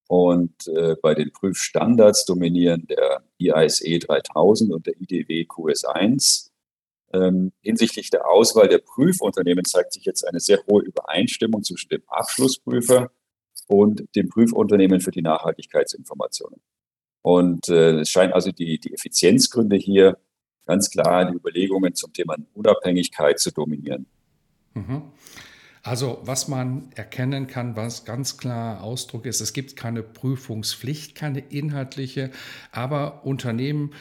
Und 0.09 0.67
äh, 0.69 0.97
bei 1.01 1.15
den 1.15 1.33
Prüfstandards 1.33 2.25
dominieren 2.25 2.87
der 2.87 3.23
IASE 3.39 3.99
3000 3.99 4.73
und 4.73 4.87
der 4.87 5.01
IDW 5.01 5.43
QS1. 5.43 6.48
Ähm, 7.13 7.53
hinsichtlich 7.63 8.11
der 8.11 8.29
Auswahl 8.29 8.69
der 8.69 8.79
Prüfunternehmen 8.79 9.65
zeigt 9.65 9.93
sich 9.95 10.05
jetzt 10.05 10.27
eine 10.27 10.41
sehr 10.41 10.61
hohe 10.69 10.83
Übereinstimmung 10.83 11.63
zwischen 11.63 11.89
dem 11.89 12.03
Abschlussprüfer 12.07 13.11
und 13.67 14.05
dem 14.15 14.29
Prüfunternehmen 14.29 15.01
für 15.01 15.11
die 15.11 15.23
Nachhaltigkeitsinformationen. 15.23 16.61
Und 17.23 17.69
äh, 17.69 18.01
es 18.01 18.11
scheint 18.11 18.33
also 18.33 18.53
die, 18.53 18.79
die 18.79 18.93
Effizienzgründe 18.93 19.77
hier 19.77 20.19
ganz 20.67 20.91
klar 20.91 21.31
die 21.31 21.37
Überlegungen 21.37 21.95
zum 21.95 22.13
Thema 22.13 22.37
Unabhängigkeit 22.55 23.39
zu 23.39 23.51
dominieren. 23.51 24.07
Mhm. 24.75 25.03
Also 25.83 26.19
was 26.23 26.49
man 26.49 26.91
erkennen 26.95 27.47
kann, 27.47 27.75
was 27.77 28.05
ganz 28.05 28.37
klar 28.37 28.83
Ausdruck 28.83 29.25
ist, 29.25 29.41
es 29.41 29.55
gibt 29.55 29.77
keine 29.77 30.03
Prüfungspflicht, 30.03 31.15
keine 31.15 31.41
inhaltliche, 31.41 32.31
aber 32.73 33.25
Unternehmen 33.25 33.95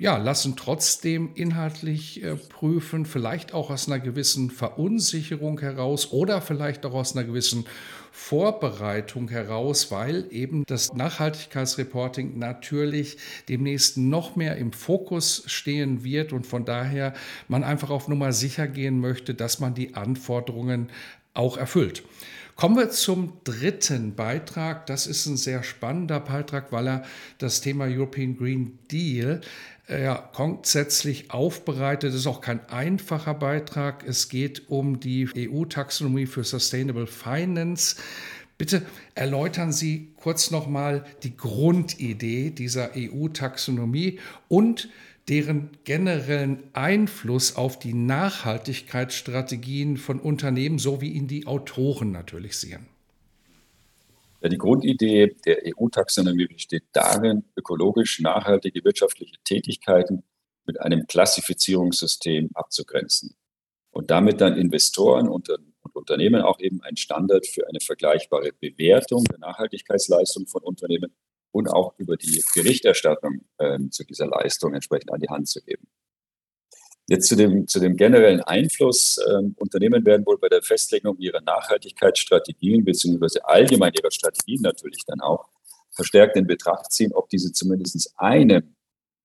ja, 0.00 0.16
lassen 0.16 0.56
trotzdem 0.56 1.32
inhaltlich 1.34 2.24
äh, 2.24 2.34
prüfen, 2.34 3.04
vielleicht 3.04 3.52
auch 3.52 3.68
aus 3.68 3.86
einer 3.86 4.00
gewissen 4.00 4.50
Verunsicherung 4.50 5.60
heraus 5.60 6.10
oder 6.10 6.40
vielleicht 6.40 6.86
auch 6.86 6.94
aus 6.94 7.14
einer 7.14 7.26
gewissen 7.26 7.66
Vorbereitung 8.10 9.28
heraus, 9.28 9.90
weil 9.90 10.26
eben 10.30 10.64
das 10.66 10.94
Nachhaltigkeitsreporting 10.94 12.38
natürlich 12.38 13.18
demnächst 13.50 13.98
noch 13.98 14.36
mehr 14.36 14.56
im 14.56 14.72
Fokus 14.72 15.42
stehen 15.46 16.02
wird 16.02 16.32
und 16.32 16.46
von 16.46 16.64
daher 16.64 17.12
man 17.46 17.62
einfach 17.62 17.90
auf 17.90 18.08
Nummer 18.08 18.32
sicher 18.32 18.66
gehen 18.66 19.00
möchte, 19.00 19.34
dass 19.34 19.60
man 19.60 19.74
die 19.74 19.94
Anforderungen 19.94 20.88
auch 21.40 21.56
erfüllt. 21.56 22.04
Kommen 22.54 22.76
wir 22.76 22.90
zum 22.90 23.32
dritten 23.44 24.14
Beitrag. 24.14 24.84
Das 24.84 25.06
ist 25.06 25.24
ein 25.24 25.38
sehr 25.38 25.62
spannender 25.62 26.20
Beitrag, 26.20 26.70
weil 26.72 26.86
er 26.86 27.04
das 27.38 27.62
Thema 27.62 27.86
European 27.86 28.36
Green 28.36 28.78
Deal 28.90 29.40
äh, 29.86 30.14
grundsätzlich 30.34 31.30
aufbereitet. 31.30 32.10
Es 32.10 32.20
ist 32.20 32.26
auch 32.26 32.42
kein 32.42 32.68
einfacher 32.68 33.32
Beitrag. 33.32 34.04
Es 34.06 34.28
geht 34.28 34.68
um 34.68 35.00
die 35.00 35.30
EU-Taxonomie 35.34 36.26
für 36.26 36.44
Sustainable 36.44 37.06
Finance. 37.06 37.96
Bitte 38.58 38.82
erläutern 39.14 39.72
Sie 39.72 40.12
kurz 40.16 40.50
nochmal 40.50 41.06
die 41.22 41.34
Grundidee 41.34 42.50
dieser 42.50 42.90
EU-Taxonomie 42.94 44.18
und 44.48 44.90
deren 45.30 45.70
generellen 45.84 46.64
Einfluss 46.72 47.54
auf 47.54 47.78
die 47.78 47.94
Nachhaltigkeitsstrategien 47.94 49.96
von 49.96 50.18
Unternehmen, 50.18 50.80
so 50.80 51.00
wie 51.00 51.12
ihn 51.12 51.28
die 51.28 51.46
Autoren 51.46 52.10
natürlich 52.10 52.58
sehen. 52.58 52.88
Ja, 54.40 54.48
die 54.48 54.58
Grundidee 54.58 55.36
der 55.46 55.58
EU-Taxonomie 55.66 56.46
besteht 56.46 56.82
darin, 56.92 57.44
ökologisch 57.56 58.18
nachhaltige 58.20 58.82
wirtschaftliche 58.84 59.36
Tätigkeiten 59.44 60.24
mit 60.66 60.80
einem 60.80 61.06
Klassifizierungssystem 61.06 62.50
abzugrenzen 62.54 63.36
und 63.92 64.10
damit 64.10 64.40
dann 64.40 64.56
Investoren 64.56 65.28
und, 65.28 65.48
und 65.48 65.94
Unternehmen 65.94 66.42
auch 66.42 66.58
eben 66.58 66.82
einen 66.82 66.96
Standard 66.96 67.46
für 67.46 67.68
eine 67.68 67.78
vergleichbare 67.80 68.50
Bewertung 68.58 69.22
der 69.24 69.38
Nachhaltigkeitsleistung 69.38 70.48
von 70.48 70.62
Unternehmen 70.62 71.14
und 71.52 71.68
auch 71.68 71.94
über 71.98 72.16
die 72.16 72.42
Berichterstattung 72.54 73.40
äh, 73.58 73.78
zu 73.90 74.04
dieser 74.04 74.26
Leistung 74.26 74.74
entsprechend 74.74 75.12
an 75.12 75.20
die 75.20 75.28
Hand 75.28 75.48
zu 75.48 75.60
geben. 75.62 75.88
Jetzt 77.08 77.26
zu 77.28 77.34
dem, 77.34 77.66
zu 77.66 77.80
dem 77.80 77.96
generellen 77.96 78.40
Einfluss. 78.40 79.18
Ähm, 79.28 79.54
Unternehmen 79.58 80.04
werden 80.04 80.24
wohl 80.26 80.38
bei 80.38 80.48
der 80.48 80.62
Festlegung 80.62 81.18
ihrer 81.18 81.40
Nachhaltigkeitsstrategien 81.40 82.84
beziehungsweise 82.84 83.44
allgemein 83.44 83.92
ihrer 83.94 84.12
Strategien 84.12 84.62
natürlich 84.62 85.04
dann 85.06 85.20
auch 85.20 85.48
verstärkt 85.90 86.36
in 86.36 86.46
Betracht 86.46 86.92
ziehen, 86.92 87.12
ob 87.12 87.28
diese 87.28 87.52
zumindest 87.52 88.14
einem 88.16 88.76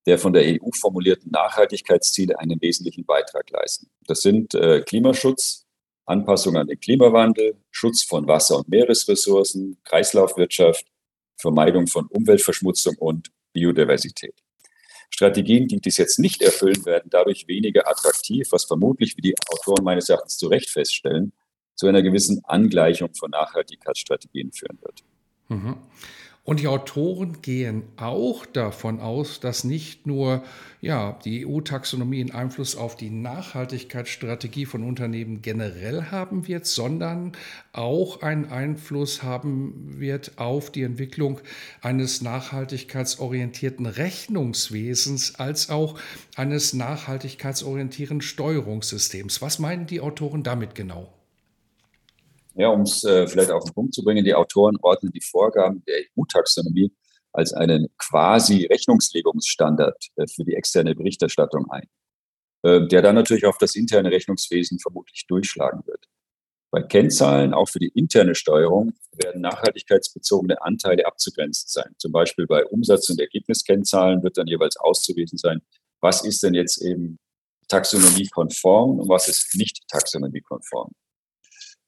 der 0.08 0.20
von 0.20 0.34
der 0.34 0.44
EU 0.44 0.70
formulierten 0.80 1.32
Nachhaltigkeitsziele 1.32 2.38
einen 2.40 2.62
wesentlichen 2.62 3.06
Beitrag 3.06 3.50
leisten. 3.50 3.90
Das 4.06 4.22
sind 4.22 4.54
äh, 4.54 4.82
Klimaschutz, 4.82 5.66
Anpassung 6.06 6.58
an 6.58 6.68
den 6.68 6.80
Klimawandel, 6.80 7.58
Schutz 7.72 8.04
von 8.04 8.28
Wasser- 8.28 8.58
und 8.58 8.70
Meeresressourcen, 8.70 9.78
Kreislaufwirtschaft, 9.84 10.86
Vermeidung 11.38 11.88
von 11.88 12.08
Umweltverschmutzung 12.08 12.96
und 12.98 13.32
Biodiversität. 13.54 14.36
Strategien, 15.10 15.68
die 15.68 15.80
dies 15.80 15.98
jetzt 15.98 16.20
nicht 16.20 16.42
erfüllen, 16.42 16.86
werden 16.86 17.10
dadurch 17.10 17.48
weniger 17.48 17.88
attraktiv, 17.88 18.48
was 18.52 18.66
vermutlich, 18.66 19.16
wie 19.18 19.22
die 19.22 19.36
Autoren 19.50 19.84
meines 19.84 20.10
Erachtens 20.10 20.38
zu 20.38 20.48
Recht 20.48 20.70
feststellen, 20.70 21.32
zu 21.76 21.88
einer 21.88 22.02
gewissen 22.02 22.42
Angleichung 22.46 23.14
von 23.14 23.32
Nachhaltigkeitsstrategien 23.32 24.52
führen 24.52 24.80
wird. 24.82 25.04
Mhm. 25.48 25.78
Und 26.46 26.60
die 26.60 26.68
Autoren 26.68 27.42
gehen 27.42 27.82
auch 27.98 28.46
davon 28.46 29.00
aus, 29.00 29.40
dass 29.40 29.64
nicht 29.64 30.06
nur 30.06 30.44
ja, 30.80 31.18
die 31.26 31.44
EU-Taxonomie 31.44 32.22
einen 32.22 32.32
Einfluss 32.32 32.76
auf 32.76 32.96
die 32.96 33.10
Nachhaltigkeitsstrategie 33.10 34.68
von 34.68 34.84
Unternehmen 34.84 35.42
generell 35.42 36.12
haben 36.12 36.48
wird, 36.48 36.68
sondern 36.68 37.32
auch 37.74 38.22
einen 38.22 38.46
Einfluss 38.46 39.24
haben 39.24 40.00
wird 40.00 40.34
auf 40.36 40.72
die 40.72 40.84
Entwicklung 40.84 41.42
eines 41.82 42.22
nachhaltigkeitsorientierten 42.22 43.88
Rechnungswesens 43.88 45.40
als 45.40 45.72
auch 45.72 46.00
eines 46.36 46.74
nachhaltigkeitsorientierten 46.74 48.22
Steuerungssystems. 48.22 49.42
Was 49.42 49.58
meinen 49.58 49.88
die 49.88 50.00
Autoren 50.00 50.44
damit 50.44 50.76
genau? 50.76 51.12
Ja, 52.58 52.70
um 52.70 52.82
es 52.82 53.04
äh, 53.04 53.28
vielleicht 53.28 53.52
auf 53.52 53.66
den 53.66 53.74
Punkt 53.74 53.94
zu 53.94 54.04
bringen, 54.04 54.24
die 54.24 54.34
Autoren 54.34 54.78
ordnen 54.82 55.12
die 55.12 55.22
Vorgaben 55.22 55.84
der 55.86 56.00
EU-Taxonomie 56.18 56.92
als 57.34 57.52
einen 57.52 57.88
quasi 57.98 58.66
Rechnungslegungsstandard 58.66 60.08
äh, 60.16 60.26
für 60.28 60.46
die 60.46 60.54
externe 60.54 60.96
Berichterstattung 60.96 61.70
ein, 61.70 61.88
äh, 62.64 62.88
der 62.88 63.02
dann 63.02 63.16
natürlich 63.16 63.46
auf 63.46 63.58
das 63.58 63.76
interne 63.76 64.10
Rechnungswesen 64.10 64.80
vermutlich 64.80 65.26
durchschlagen 65.28 65.86
wird. 65.86 66.06
Bei 66.72 66.82
Kennzahlen, 66.82 67.54
auch 67.54 67.68
für 67.68 67.80
die 67.80 67.90
interne 67.90 68.36
Steuerung, 68.36 68.94
werden 69.12 69.42
nachhaltigkeitsbezogene 69.42 70.62
Anteile 70.62 71.06
abzugrenzen 71.06 71.68
sein. 71.68 71.94
Zum 71.98 72.14
Beispiel 72.14 72.48
bei 72.48 72.66
Umsatz- 72.66 73.10
und 73.10 73.20
Ergebniskennzahlen 73.20 74.24
wird 74.24 74.38
dann 74.38 74.48
jeweils 74.48 74.78
auszuwiesen 74.78 75.38
sein, 75.38 75.62
was 76.02 76.24
ist 76.24 76.42
denn 76.42 76.54
jetzt 76.54 76.82
eben 76.82 77.20
taxonomiekonform 77.68 79.00
und 79.00 79.10
was 79.10 79.28
ist 79.28 79.56
nicht 79.56 79.88
taxonomiekonform. 79.90 80.92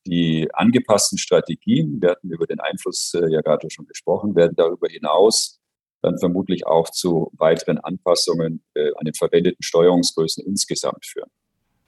Die 0.08 0.48
angepassten 0.54 1.18
Strategien, 1.18 2.02
wir 2.02 2.12
hatten 2.12 2.32
über 2.32 2.48
den 2.48 2.62
Einfluss 2.62 3.14
äh, 3.14 3.30
ja 3.30 3.42
gerade 3.42 3.70
schon 3.70 3.88
gesprochen, 3.88 4.36
werden 4.36 4.56
darüber 4.56 4.88
hinaus 4.88 5.60
dann 6.02 6.18
vermutlich 6.20 6.66
auch 6.66 6.90
zu 6.90 7.32
weiteren 7.38 7.78
Anpassungen 7.80 8.64
äh, 8.76 8.92
an 8.96 9.06
den 9.06 9.14
verwendeten 9.14 9.62
Steuerungsgrößen 9.62 10.46
insgesamt 10.46 11.06
führen. 11.06 11.30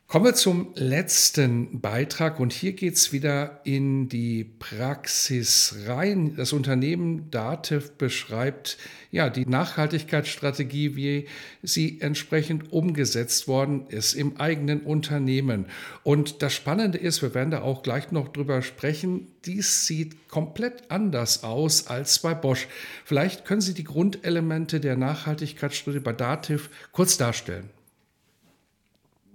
Kommen 0.09 0.25
wir 0.25 0.33
zum 0.33 0.71
letzten 0.73 1.81
Beitrag 1.81 2.39
und 2.39 2.51
hier 2.51 2.73
geht 2.73 2.95
es 2.95 3.13
wieder 3.13 3.61
in 3.63 4.09
die 4.09 4.43
Praxis 4.43 5.83
rein. 5.85 6.35
Das 6.35 6.51
Unternehmen 6.51 7.29
Dativ 7.29 7.91
beschreibt 7.91 8.79
ja 9.11 9.29
die 9.29 9.45
Nachhaltigkeitsstrategie, 9.45 10.95
wie 10.95 11.27
sie 11.61 12.01
entsprechend 12.01 12.73
umgesetzt 12.73 13.47
worden 13.47 13.85
ist 13.89 14.15
im 14.15 14.37
eigenen 14.37 14.81
Unternehmen. 14.81 15.67
Und 16.01 16.41
das 16.41 16.53
Spannende 16.53 16.97
ist, 16.97 17.21
wir 17.21 17.35
werden 17.35 17.51
da 17.51 17.61
auch 17.61 17.83
gleich 17.83 18.11
noch 18.11 18.29
drüber 18.29 18.63
sprechen, 18.63 19.27
dies 19.45 19.85
sieht 19.85 20.27
komplett 20.27 20.89
anders 20.89 21.43
aus 21.43 21.85
als 21.85 22.17
bei 22.17 22.33
Bosch. 22.33 22.67
Vielleicht 23.05 23.45
können 23.45 23.61
Sie 23.61 23.75
die 23.75 23.83
Grundelemente 23.83 24.79
der 24.79 24.97
Nachhaltigkeitsstrategie 24.97 26.03
bei 26.03 26.13
Dativ 26.13 26.71
kurz 26.93 27.17
darstellen. 27.17 27.69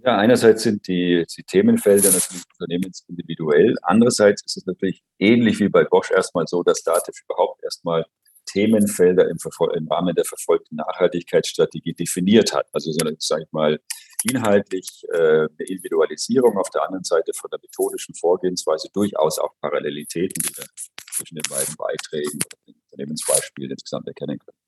Ja, 0.04 0.18
einerseits 0.18 0.62
sind 0.62 0.86
die, 0.86 1.24
die 1.34 1.42
Themenfelder 1.44 2.12
natürlich 2.12 2.42
unternehmensindividuell. 2.58 3.74
Andererseits 3.80 4.42
ist 4.44 4.58
es 4.58 4.66
natürlich 4.66 5.02
ähnlich 5.18 5.60
wie 5.60 5.70
bei 5.70 5.84
Bosch 5.84 6.10
erstmal 6.10 6.46
so, 6.46 6.62
dass 6.62 6.82
Dativ 6.82 7.14
überhaupt 7.24 7.64
erstmal 7.64 8.04
Themenfelder 8.44 9.30
im, 9.30 9.38
im, 9.74 9.88
Rahmen 9.88 10.14
der 10.14 10.26
verfolgten 10.26 10.76
Nachhaltigkeitsstrategie 10.76 11.94
definiert 11.94 12.52
hat. 12.52 12.66
Also, 12.74 12.92
so, 12.92 12.98
sage 13.18 13.44
ich 13.44 13.52
mal, 13.52 13.80
inhaltlich 14.24 15.06
äh, 15.10 15.16
eine 15.16 15.48
Individualisierung, 15.66 16.58
auf 16.58 16.68
der 16.68 16.82
anderen 16.82 17.04
Seite 17.04 17.32
von 17.32 17.48
der 17.50 17.60
methodischen 17.62 18.14
Vorgehensweise 18.14 18.88
durchaus 18.92 19.38
auch 19.38 19.54
Parallelitäten, 19.62 20.42
die 20.42 20.54
wir 20.54 20.66
zwischen 21.14 21.36
den 21.36 21.48
beiden 21.48 21.76
Beiträgen 21.76 22.40
den 22.66 22.74
Unternehmensbeispielen 22.90 23.70
insgesamt 23.70 24.06
erkennen 24.06 24.38
können. 24.38 24.63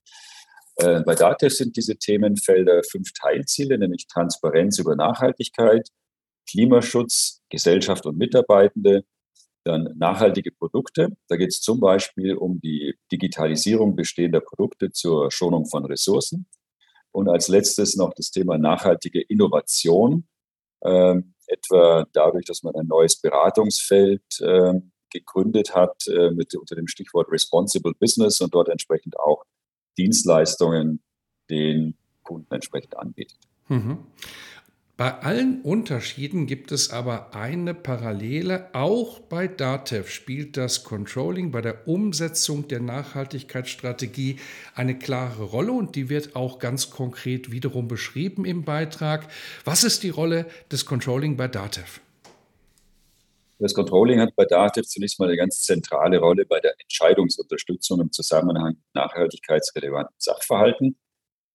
Äh, 0.77 1.01
bei 1.03 1.15
DATEV 1.15 1.53
sind 1.53 1.77
diese 1.77 1.97
Themenfelder 1.97 2.83
fünf 2.91 3.13
Teilziele, 3.13 3.79
nämlich 3.79 4.07
Transparenz 4.09 4.79
über 4.79 4.95
Nachhaltigkeit, 4.95 5.89
Klimaschutz, 6.49 7.43
Gesellschaft 7.51 8.07
und 8.07 8.19
Mitarbeitende, 8.19 9.05
dann 9.65 9.95
nachhaltige 9.97 10.53
Produkte. 10.53 11.17
Da 11.29 11.37
geht 11.37 11.49
es 11.49 11.61
zum 11.61 11.81
Beispiel 11.81 12.37
um 12.37 12.61
die 12.61 12.95
Digitalisierung 13.11 13.97
bestehender 13.97 14.41
Produkte 14.41 14.93
zur 14.93 15.31
Schonung 15.33 15.67
von 15.67 15.85
Ressourcen. 15.85 16.47
Und 17.11 17.29
als 17.29 17.49
letztes 17.49 17.97
noch 17.97 18.13
das 18.15 18.31
Thema 18.31 18.59
nachhaltige 18.59 19.23
Innovation, 19.23 20.29
äh, 20.83 21.17
etwa 21.47 22.07
dadurch, 22.13 22.45
dass 22.45 22.63
man 22.63 22.75
ein 22.77 22.87
neues 22.87 23.21
Beratungsfeld 23.21 24.23
äh, 24.41 24.75
gegründet 25.11 25.75
hat 25.75 26.07
äh, 26.09 26.31
mit, 26.31 26.55
unter 26.55 26.77
dem 26.77 26.87
Stichwort 26.87 27.31
Responsible 27.31 27.95
Business 27.99 28.41
und 28.41 28.55
dort 28.55 28.69
entsprechend 28.69 29.19
auch 29.19 29.45
Dienstleistungen 29.99 31.01
den 31.51 31.95
Kunden 32.23 32.53
entsprechend 32.53 32.97
anbietet. 32.97 33.39
Mhm. 33.69 33.99
Bei 34.97 35.13
allen 35.19 35.61
Unterschieden 35.61 36.47
gibt 36.47 36.73
es 36.73 36.89
aber 36.89 37.35
eine 37.35 37.75
Parallele. 37.75 38.75
Auch 38.75 39.21
bei 39.21 39.47
DATEV 39.47 40.09
spielt 40.09 40.57
das 40.57 40.85
Controlling 40.85 41.51
bei 41.51 41.61
der 41.61 41.87
Umsetzung 41.87 42.67
der 42.67 42.81
Nachhaltigkeitsstrategie 42.81 44.39
eine 44.75 44.99
klare 44.99 45.45
Rolle 45.45 45.73
und 45.73 45.97
die 45.97 46.09
wird 46.09 46.35
auch 46.35 46.59
ganz 46.59 46.89
konkret 46.89 47.51
wiederum 47.53 47.89
beschrieben 47.89 48.47
im 48.47 48.65
Beitrag. 48.65 49.29
Was 49.67 49.85
ist 49.85 50.03
die 50.03 50.09
Rolle 50.09 50.47
des 50.73 50.87
Controlling 50.87 51.37
bei 51.37 51.49
DATEV? 51.49 52.01
Das 53.59 53.73
Controlling 53.73 54.21
hat 54.21 54.37
bei 54.37 54.45
DATEV 54.45 54.87
zunächst 54.87 55.19
mal 55.19 55.29
eine 55.29 55.37
ganz 55.37 55.63
zentrale 55.63 56.19
Rolle 56.19 56.45
bei 56.45 56.61
der 56.61 56.75
Entscheidungsunterstützung 56.79 58.01
im 58.01 58.13
Zusammenhang 58.13 58.75
mit 58.75 58.95
nachhaltigkeitsrelevanten 58.95 60.15
Sachverhalten. 60.19 60.99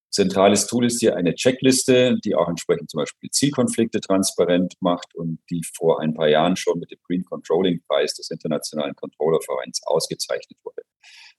Zentrales 0.09 0.67
Tool 0.67 0.85
ist 0.85 0.99
hier 0.99 1.15
eine 1.15 1.35
Checkliste, 1.35 2.17
die 2.25 2.35
auch 2.35 2.49
entsprechend 2.49 2.89
zum 2.89 2.99
Beispiel 2.99 3.29
Zielkonflikte 3.29 4.01
transparent 4.01 4.75
macht 4.81 5.15
und 5.15 5.39
die 5.49 5.61
vor 5.75 6.01
ein 6.01 6.13
paar 6.13 6.27
Jahren 6.27 6.57
schon 6.57 6.79
mit 6.79 6.91
dem 6.91 6.99
Green 7.07 7.23
Controlling 7.23 7.81
Preis 7.87 8.15
des 8.15 8.29
Internationalen 8.29 8.95
Controllervereins 8.95 9.81
ausgezeichnet 9.85 10.57
wurde. 10.63 10.81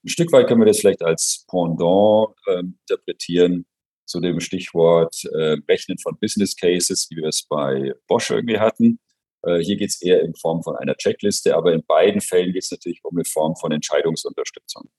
Ein 0.04 0.08
Stück 0.08 0.32
weit 0.32 0.46
können 0.46 0.60
wir 0.60 0.66
das 0.66 0.80
vielleicht 0.80 1.02
als 1.02 1.44
Pendant 1.48 2.34
äh, 2.46 2.60
interpretieren 2.60 3.66
zu 4.06 4.20
dem 4.20 4.40
Stichwort 4.40 5.22
äh, 5.32 5.56
Rechnen 5.68 5.98
von 5.98 6.16
Business 6.18 6.56
Cases, 6.56 7.08
wie 7.10 7.16
wir 7.16 7.28
es 7.28 7.42
bei 7.46 7.92
Bosch 8.06 8.30
irgendwie 8.30 8.58
hatten. 8.58 8.98
Äh, 9.42 9.58
hier 9.58 9.76
geht 9.76 9.90
es 9.90 10.00
eher 10.02 10.22
in 10.22 10.34
Form 10.34 10.62
von 10.62 10.76
einer 10.76 10.96
Checkliste, 10.96 11.56
aber 11.56 11.72
in 11.72 11.84
beiden 11.84 12.20
Fällen 12.20 12.52
geht 12.52 12.64
es 12.64 12.70
natürlich 12.70 13.00
um 13.04 13.16
eine 13.16 13.24
Form 13.24 13.56
von 13.56 13.72
Entscheidungsunterstützung. 13.72 14.90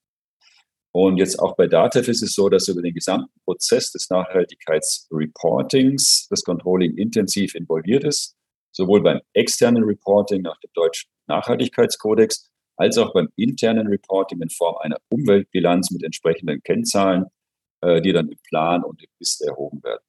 Und 0.96 1.18
jetzt 1.18 1.40
auch 1.40 1.56
bei 1.56 1.66
DATEV 1.68 2.08
ist 2.08 2.22
es 2.22 2.34
so, 2.34 2.50
dass 2.50 2.68
über 2.68 2.84
den 2.84 2.94
gesamten 2.94 3.34
Prozess 3.46 3.92
des 3.92 4.12
Nachhaltigkeitsreportings 4.12 6.28
das 6.30 6.44
Controlling 6.44 6.96
intensiv 6.98 7.56
involviert 7.56 8.04
ist, 8.04 8.36
sowohl 8.72 9.02
beim 9.02 9.20
externen 9.34 9.84
Reporting 9.84 10.44
nach 10.44 10.60
dem 10.60 10.70
deutschen 10.74 11.10
Nachhaltigkeitskodex 11.28 12.52
als 12.76 13.00
auch 13.00 13.14
beim 13.14 13.30
internen 13.36 13.88
Reporting 13.88 14.42
in 14.42 14.50
Form 14.50 14.76
einer 14.82 14.98
Umweltbilanz 15.10 15.92
mit 15.92 16.04
entsprechenden 16.04 16.62
Kennzahlen, 16.62 17.26
äh, 17.82 18.02
die 18.02 18.14
dann 18.14 18.30
im 18.30 18.38
Plan 18.48 18.84
und 18.84 19.02
im 19.02 19.10
BIST 19.18 19.42
erhoben 19.44 19.82
werden. 19.84 20.04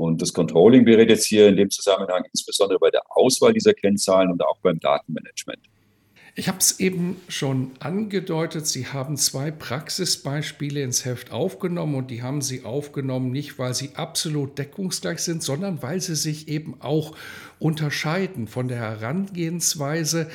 Und 0.00 0.22
das 0.22 0.32
Controlling 0.32 0.86
berät 0.86 1.10
jetzt 1.10 1.26
hier 1.26 1.48
in 1.48 1.56
dem 1.56 1.68
Zusammenhang 1.68 2.24
insbesondere 2.32 2.78
bei 2.78 2.90
der 2.90 3.02
Auswahl 3.10 3.52
dieser 3.52 3.74
Kennzahlen 3.74 4.32
und 4.32 4.42
auch 4.42 4.56
beim 4.62 4.80
Datenmanagement. 4.80 5.60
Ich 6.34 6.48
habe 6.48 6.56
es 6.56 6.80
eben 6.80 7.20
schon 7.28 7.72
angedeutet, 7.80 8.66
Sie 8.66 8.86
haben 8.86 9.18
zwei 9.18 9.50
Praxisbeispiele 9.50 10.82
ins 10.82 11.04
Heft 11.04 11.32
aufgenommen 11.32 11.96
und 11.96 12.10
die 12.10 12.22
haben 12.22 12.40
Sie 12.40 12.64
aufgenommen 12.64 13.30
nicht, 13.30 13.58
weil 13.58 13.74
sie 13.74 13.90
absolut 13.94 14.56
deckungsgleich 14.56 15.18
sind, 15.18 15.42
sondern 15.42 15.82
weil 15.82 16.00
sie 16.00 16.14
sich 16.14 16.48
eben 16.48 16.80
auch 16.80 17.14
unterscheiden 17.58 18.48
von 18.48 18.68
der 18.68 18.78
Herangehensweise 18.78 20.30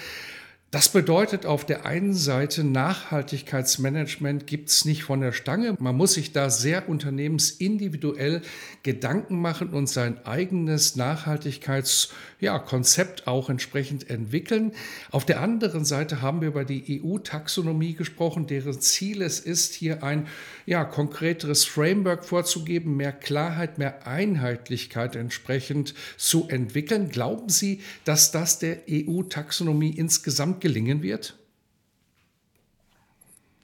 das 0.75 0.89
bedeutet 0.89 1.45
auf 1.45 1.65
der 1.65 1.85
einen 1.85 2.13
Seite, 2.13 2.65
Nachhaltigkeitsmanagement 2.65 4.45
gibt 4.45 4.67
es 4.67 4.83
nicht 4.83 5.05
von 5.05 5.21
der 5.21 5.31
Stange. 5.31 5.77
Man 5.79 5.95
muss 5.95 6.15
sich 6.15 6.33
da 6.33 6.49
sehr 6.49 6.89
unternehmensindividuell 6.89 8.41
Gedanken 8.83 9.39
machen 9.39 9.69
und 9.69 9.87
sein 9.87 10.25
eigenes 10.25 10.97
Nachhaltigkeitskonzept 10.97 13.19
ja, 13.21 13.27
auch 13.27 13.49
entsprechend 13.49 14.09
entwickeln. 14.09 14.73
Auf 15.11 15.25
der 15.25 15.39
anderen 15.39 15.85
Seite 15.85 16.21
haben 16.21 16.41
wir 16.41 16.49
über 16.49 16.65
die 16.65 17.01
EU-Taxonomie 17.01 17.93
gesprochen, 17.93 18.45
deren 18.45 18.81
Ziel 18.81 19.21
es 19.21 19.39
ist, 19.39 19.75
hier 19.75 20.03
ein 20.03 20.27
ja, 20.65 20.83
konkreteres 20.83 21.63
Framework 21.63 22.25
vorzugeben, 22.25 22.97
mehr 22.97 23.13
Klarheit, 23.13 23.77
mehr 23.77 24.05
Einheitlichkeit 24.05 25.15
entsprechend 25.15 25.93
zu 26.17 26.49
entwickeln. 26.49 27.07
Glauben 27.07 27.47
Sie, 27.47 27.79
dass 28.03 28.31
das 28.31 28.59
der 28.59 28.79
EU-Taxonomie 28.89 29.91
insgesamt 29.91 30.64
gelingen 30.65 31.03
wird? 31.03 31.37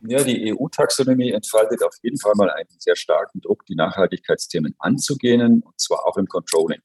Ja, 0.02 0.24
die 0.24 0.54
EU-Taxonomie 0.54 1.32
entfaltet 1.32 1.84
auf 1.84 1.96
jeden 2.04 2.20
Fall 2.20 2.34
mal 2.36 2.52
einen 2.52 2.70
sehr 2.78 2.96
starken 2.96 3.42
Druck, 3.42 3.66
die 3.66 3.74
Nachhaltigkeitsthemen 3.74 4.76
anzugehen, 4.78 5.64
und 5.64 5.80
zwar 5.80 6.06
auch 6.06 6.18
im 6.18 6.28
Controlling. 6.28 6.82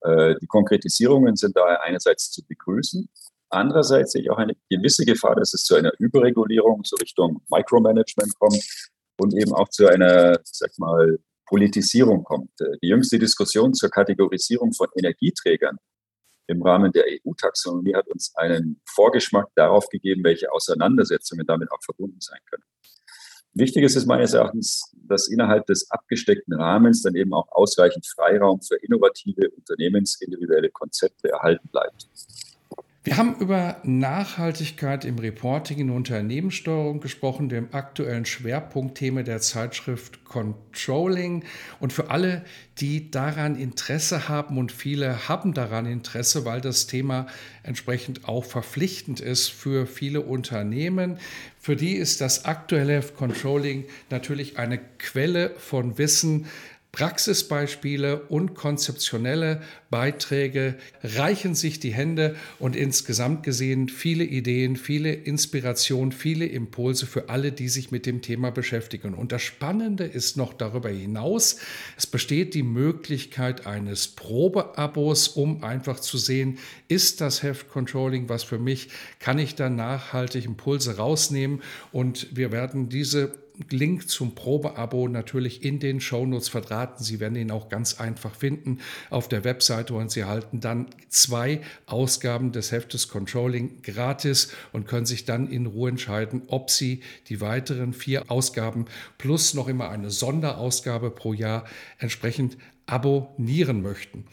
Äh, 0.00 0.34
die 0.40 0.48
Konkretisierungen 0.48 1.36
sind 1.36 1.56
daher 1.56 1.80
einerseits 1.82 2.32
zu 2.32 2.44
begrüßen. 2.44 3.08
Andererseits 3.50 4.12
sehe 4.12 4.22
ich 4.22 4.30
auch 4.30 4.38
eine 4.38 4.56
gewisse 4.68 5.04
Gefahr, 5.04 5.36
dass 5.36 5.54
es 5.54 5.62
zu 5.62 5.76
einer 5.76 5.92
Überregulierung, 6.00 6.82
so 6.82 6.96
Richtung 6.96 7.40
Micromanagement 7.50 8.36
kommt 8.36 8.64
und 9.20 9.32
eben 9.34 9.52
auch 9.52 9.68
zu 9.68 9.86
einer, 9.86 10.40
sag 10.42 10.76
mal, 10.78 11.18
Politisierung 11.46 12.24
kommt. 12.24 12.50
Die 12.82 12.88
jüngste 12.88 13.18
Diskussion 13.18 13.74
zur 13.74 13.90
Kategorisierung 13.90 14.72
von 14.72 14.88
Energieträgern 14.96 15.78
im 16.50 16.62
Rahmen 16.62 16.92
der 16.92 17.04
EU-Taxonomie 17.06 17.94
hat 17.94 18.08
uns 18.08 18.34
einen 18.36 18.80
Vorgeschmack 18.84 19.46
darauf 19.54 19.88
gegeben, 19.88 20.24
welche 20.24 20.52
Auseinandersetzungen 20.52 21.46
damit 21.46 21.70
auch 21.70 21.82
verbunden 21.82 22.20
sein 22.20 22.40
können. 22.50 22.64
Wichtig 23.52 23.84
ist 23.84 23.96
es 23.96 24.06
meines 24.06 24.32
Erachtens, 24.32 24.94
dass 24.94 25.28
innerhalb 25.28 25.66
des 25.66 25.90
abgesteckten 25.90 26.54
Rahmens 26.54 27.02
dann 27.02 27.16
eben 27.16 27.32
auch 27.34 27.48
ausreichend 27.50 28.06
Freiraum 28.06 28.60
für 28.62 28.76
innovative 28.76 29.50
unternehmensindividuelle 29.50 30.70
Konzepte 30.70 31.30
erhalten 31.30 31.68
bleibt. 31.68 32.08
Wir 33.10 33.16
haben 33.16 33.34
über 33.40 33.78
Nachhaltigkeit 33.82 35.04
im 35.04 35.18
Reporting 35.18 35.78
in 35.78 35.90
Unternehmenssteuerung 35.90 37.00
gesprochen, 37.00 37.48
dem 37.48 37.74
aktuellen 37.74 38.24
Schwerpunktthema 38.24 39.24
der 39.24 39.40
Zeitschrift 39.40 40.24
Controlling. 40.24 41.42
Und 41.80 41.92
für 41.92 42.08
alle, 42.10 42.44
die 42.78 43.10
daran 43.10 43.56
Interesse 43.56 44.28
haben, 44.28 44.58
und 44.58 44.70
viele 44.70 45.28
haben 45.28 45.54
daran 45.54 45.86
Interesse, 45.86 46.44
weil 46.44 46.60
das 46.60 46.86
Thema 46.86 47.26
entsprechend 47.64 48.28
auch 48.28 48.44
verpflichtend 48.44 49.18
ist 49.18 49.48
für 49.48 49.88
viele 49.88 50.20
Unternehmen, 50.20 51.18
für 51.58 51.74
die 51.74 51.96
ist 51.96 52.20
das 52.20 52.44
aktuelle 52.44 53.02
Controlling 53.02 53.86
natürlich 54.10 54.56
eine 54.56 54.78
Quelle 54.98 55.50
von 55.58 55.98
Wissen, 55.98 56.46
Praxisbeispiele 56.92 58.22
und 58.22 58.54
konzeptionelle 58.54 59.62
Beiträge 59.90 60.74
reichen 61.04 61.54
sich 61.54 61.78
die 61.78 61.92
Hände 61.92 62.34
und 62.58 62.74
insgesamt 62.74 63.44
gesehen 63.44 63.88
viele 63.88 64.24
Ideen, 64.24 64.74
viele 64.74 65.12
Inspirationen, 65.12 66.10
viele 66.10 66.46
Impulse 66.46 67.06
für 67.06 67.28
alle, 67.28 67.52
die 67.52 67.68
sich 67.68 67.92
mit 67.92 68.06
dem 68.06 68.22
Thema 68.22 68.50
beschäftigen. 68.50 69.14
Und 69.14 69.30
das 69.30 69.42
Spannende 69.42 70.04
ist 70.04 70.36
noch 70.36 70.52
darüber 70.52 70.88
hinaus, 70.88 71.58
es 71.96 72.06
besteht 72.06 72.54
die 72.54 72.64
Möglichkeit 72.64 73.66
eines 73.66 74.08
Probeabos, 74.08 75.28
um 75.28 75.62
einfach 75.62 76.00
zu 76.00 76.18
sehen, 76.18 76.58
ist 76.88 77.20
das 77.20 77.44
Heft 77.44 77.68
Controlling 77.68 78.28
was 78.28 78.42
für 78.42 78.58
mich, 78.58 78.88
kann 79.20 79.38
ich 79.38 79.54
da 79.54 79.70
nachhaltig 79.70 80.44
Impulse 80.44 80.96
rausnehmen 80.96 81.62
und 81.92 82.36
wir 82.36 82.50
werden 82.50 82.88
diese 82.88 83.32
Link 83.68 84.08
zum 84.08 84.34
Probeabo 84.34 85.08
natürlich 85.08 85.62
in 85.64 85.78
den 85.78 86.00
Shownotes 86.00 86.48
verdrahten. 86.48 87.04
Sie 87.04 87.20
werden 87.20 87.36
ihn 87.36 87.50
auch 87.50 87.68
ganz 87.68 88.00
einfach 88.00 88.34
finden 88.34 88.78
auf 89.10 89.28
der 89.28 89.44
Webseite 89.44 89.94
und 89.94 90.10
Sie 90.10 90.20
erhalten 90.20 90.60
dann 90.60 90.86
zwei 91.08 91.60
Ausgaben 91.86 92.52
des 92.52 92.72
Heftes 92.72 93.08
Controlling 93.08 93.82
gratis 93.82 94.52
und 94.72 94.86
können 94.86 95.06
sich 95.06 95.24
dann 95.24 95.48
in 95.48 95.66
Ruhe 95.66 95.90
entscheiden, 95.90 96.42
ob 96.46 96.70
Sie 96.70 97.02
die 97.28 97.40
weiteren 97.40 97.92
vier 97.92 98.30
Ausgaben 98.30 98.86
plus 99.18 99.54
noch 99.54 99.68
immer 99.68 99.90
eine 99.90 100.10
Sonderausgabe 100.10 101.10
pro 101.10 101.32
Jahr 101.32 101.64
entsprechend 101.98 102.56
abonnieren 102.86 103.82
möchten. 103.82 104.24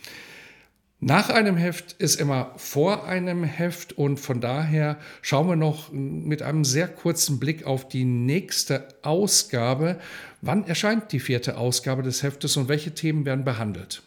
Nach 0.99 1.29
einem 1.29 1.57
Heft 1.57 1.93
ist 1.99 2.19
immer 2.19 2.53
vor 2.57 3.05
einem 3.05 3.43
Heft 3.43 3.93
und 3.93 4.19
von 4.19 4.41
daher 4.41 4.97
schauen 5.21 5.47
wir 5.47 5.55
noch 5.55 5.91
mit 5.91 6.41
einem 6.41 6.65
sehr 6.65 6.87
kurzen 6.87 7.39
Blick 7.39 7.67
auf 7.67 7.87
die 7.87 8.03
nächste 8.03 8.87
Ausgabe. 9.03 9.99
Wann 10.41 10.65
erscheint 10.65 11.11
die 11.11 11.19
vierte 11.19 11.57
Ausgabe 11.57 12.01
des 12.01 12.23
Heftes 12.23 12.57
und 12.57 12.67
welche 12.67 12.95
Themen 12.95 13.25
werden 13.25 13.45
behandelt? 13.45 14.01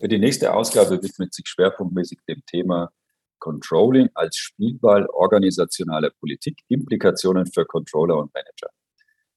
Die 0.00 0.18
nächste 0.18 0.54
Ausgabe 0.54 1.02
widmet 1.02 1.34
sich 1.34 1.46
schwerpunktmäßig 1.46 2.20
dem 2.26 2.42
Thema 2.46 2.90
Controlling 3.38 4.08
als 4.14 4.36
Spielball 4.36 5.06
organisationaler 5.06 6.10
Politik, 6.20 6.58
Implikationen 6.68 7.44
für 7.46 7.66
Controller 7.66 8.16
und 8.16 8.32
Manager. 8.32 8.70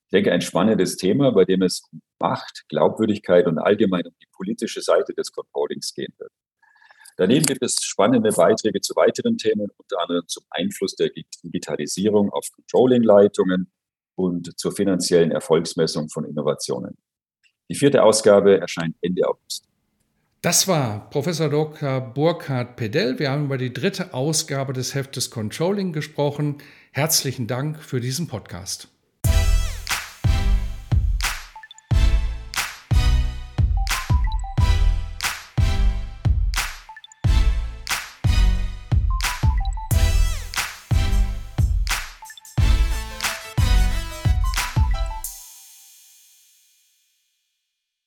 Ich 0.09 0.11
denke, 0.11 0.31
ein 0.31 0.41
spannendes 0.41 0.97
Thema, 0.97 1.29
bei 1.31 1.45
dem 1.45 1.61
es 1.61 1.83
um 1.91 2.01
Macht, 2.19 2.65
Glaubwürdigkeit 2.67 3.45
und 3.45 3.59
allgemein 3.59 4.07
um 4.07 4.13
die 4.19 4.27
politische 4.35 4.81
Seite 4.81 5.13
des 5.13 5.31
Controllings 5.31 5.93
gehen 5.93 6.11
wird. 6.17 6.31
Daneben 7.15 7.45
gibt 7.45 7.61
es 7.61 7.75
spannende 7.83 8.31
Beiträge 8.31 8.81
zu 8.81 8.95
weiteren 8.95 9.37
Themen, 9.37 9.67
unter 9.77 10.01
anderem 10.01 10.27
zum 10.27 10.45
Einfluss 10.49 10.95
der 10.95 11.11
Digitalisierung 11.43 12.31
auf 12.31 12.47
Controlling-Leitungen 12.55 13.71
und 14.15 14.59
zur 14.59 14.71
finanziellen 14.71 15.29
Erfolgsmessung 15.29 16.09
von 16.09 16.25
Innovationen. 16.25 16.97
Die 17.69 17.75
vierte 17.75 18.01
Ausgabe 18.01 18.59
erscheint 18.59 18.95
Ende 19.01 19.27
August. 19.27 19.67
Das 20.41 20.67
war 20.67 21.07
Professor 21.11 21.49
Dr. 21.49 22.01
Burkhard 22.01 22.77
Pedell. 22.77 23.19
Wir 23.19 23.29
haben 23.29 23.45
über 23.45 23.59
die 23.59 23.73
dritte 23.73 24.15
Ausgabe 24.15 24.73
des 24.73 24.95
Heftes 24.95 25.29
Controlling 25.29 25.93
gesprochen. 25.93 26.57
Herzlichen 26.93 27.45
Dank 27.45 27.83
für 27.83 27.99
diesen 27.99 28.27
Podcast. 28.27 28.87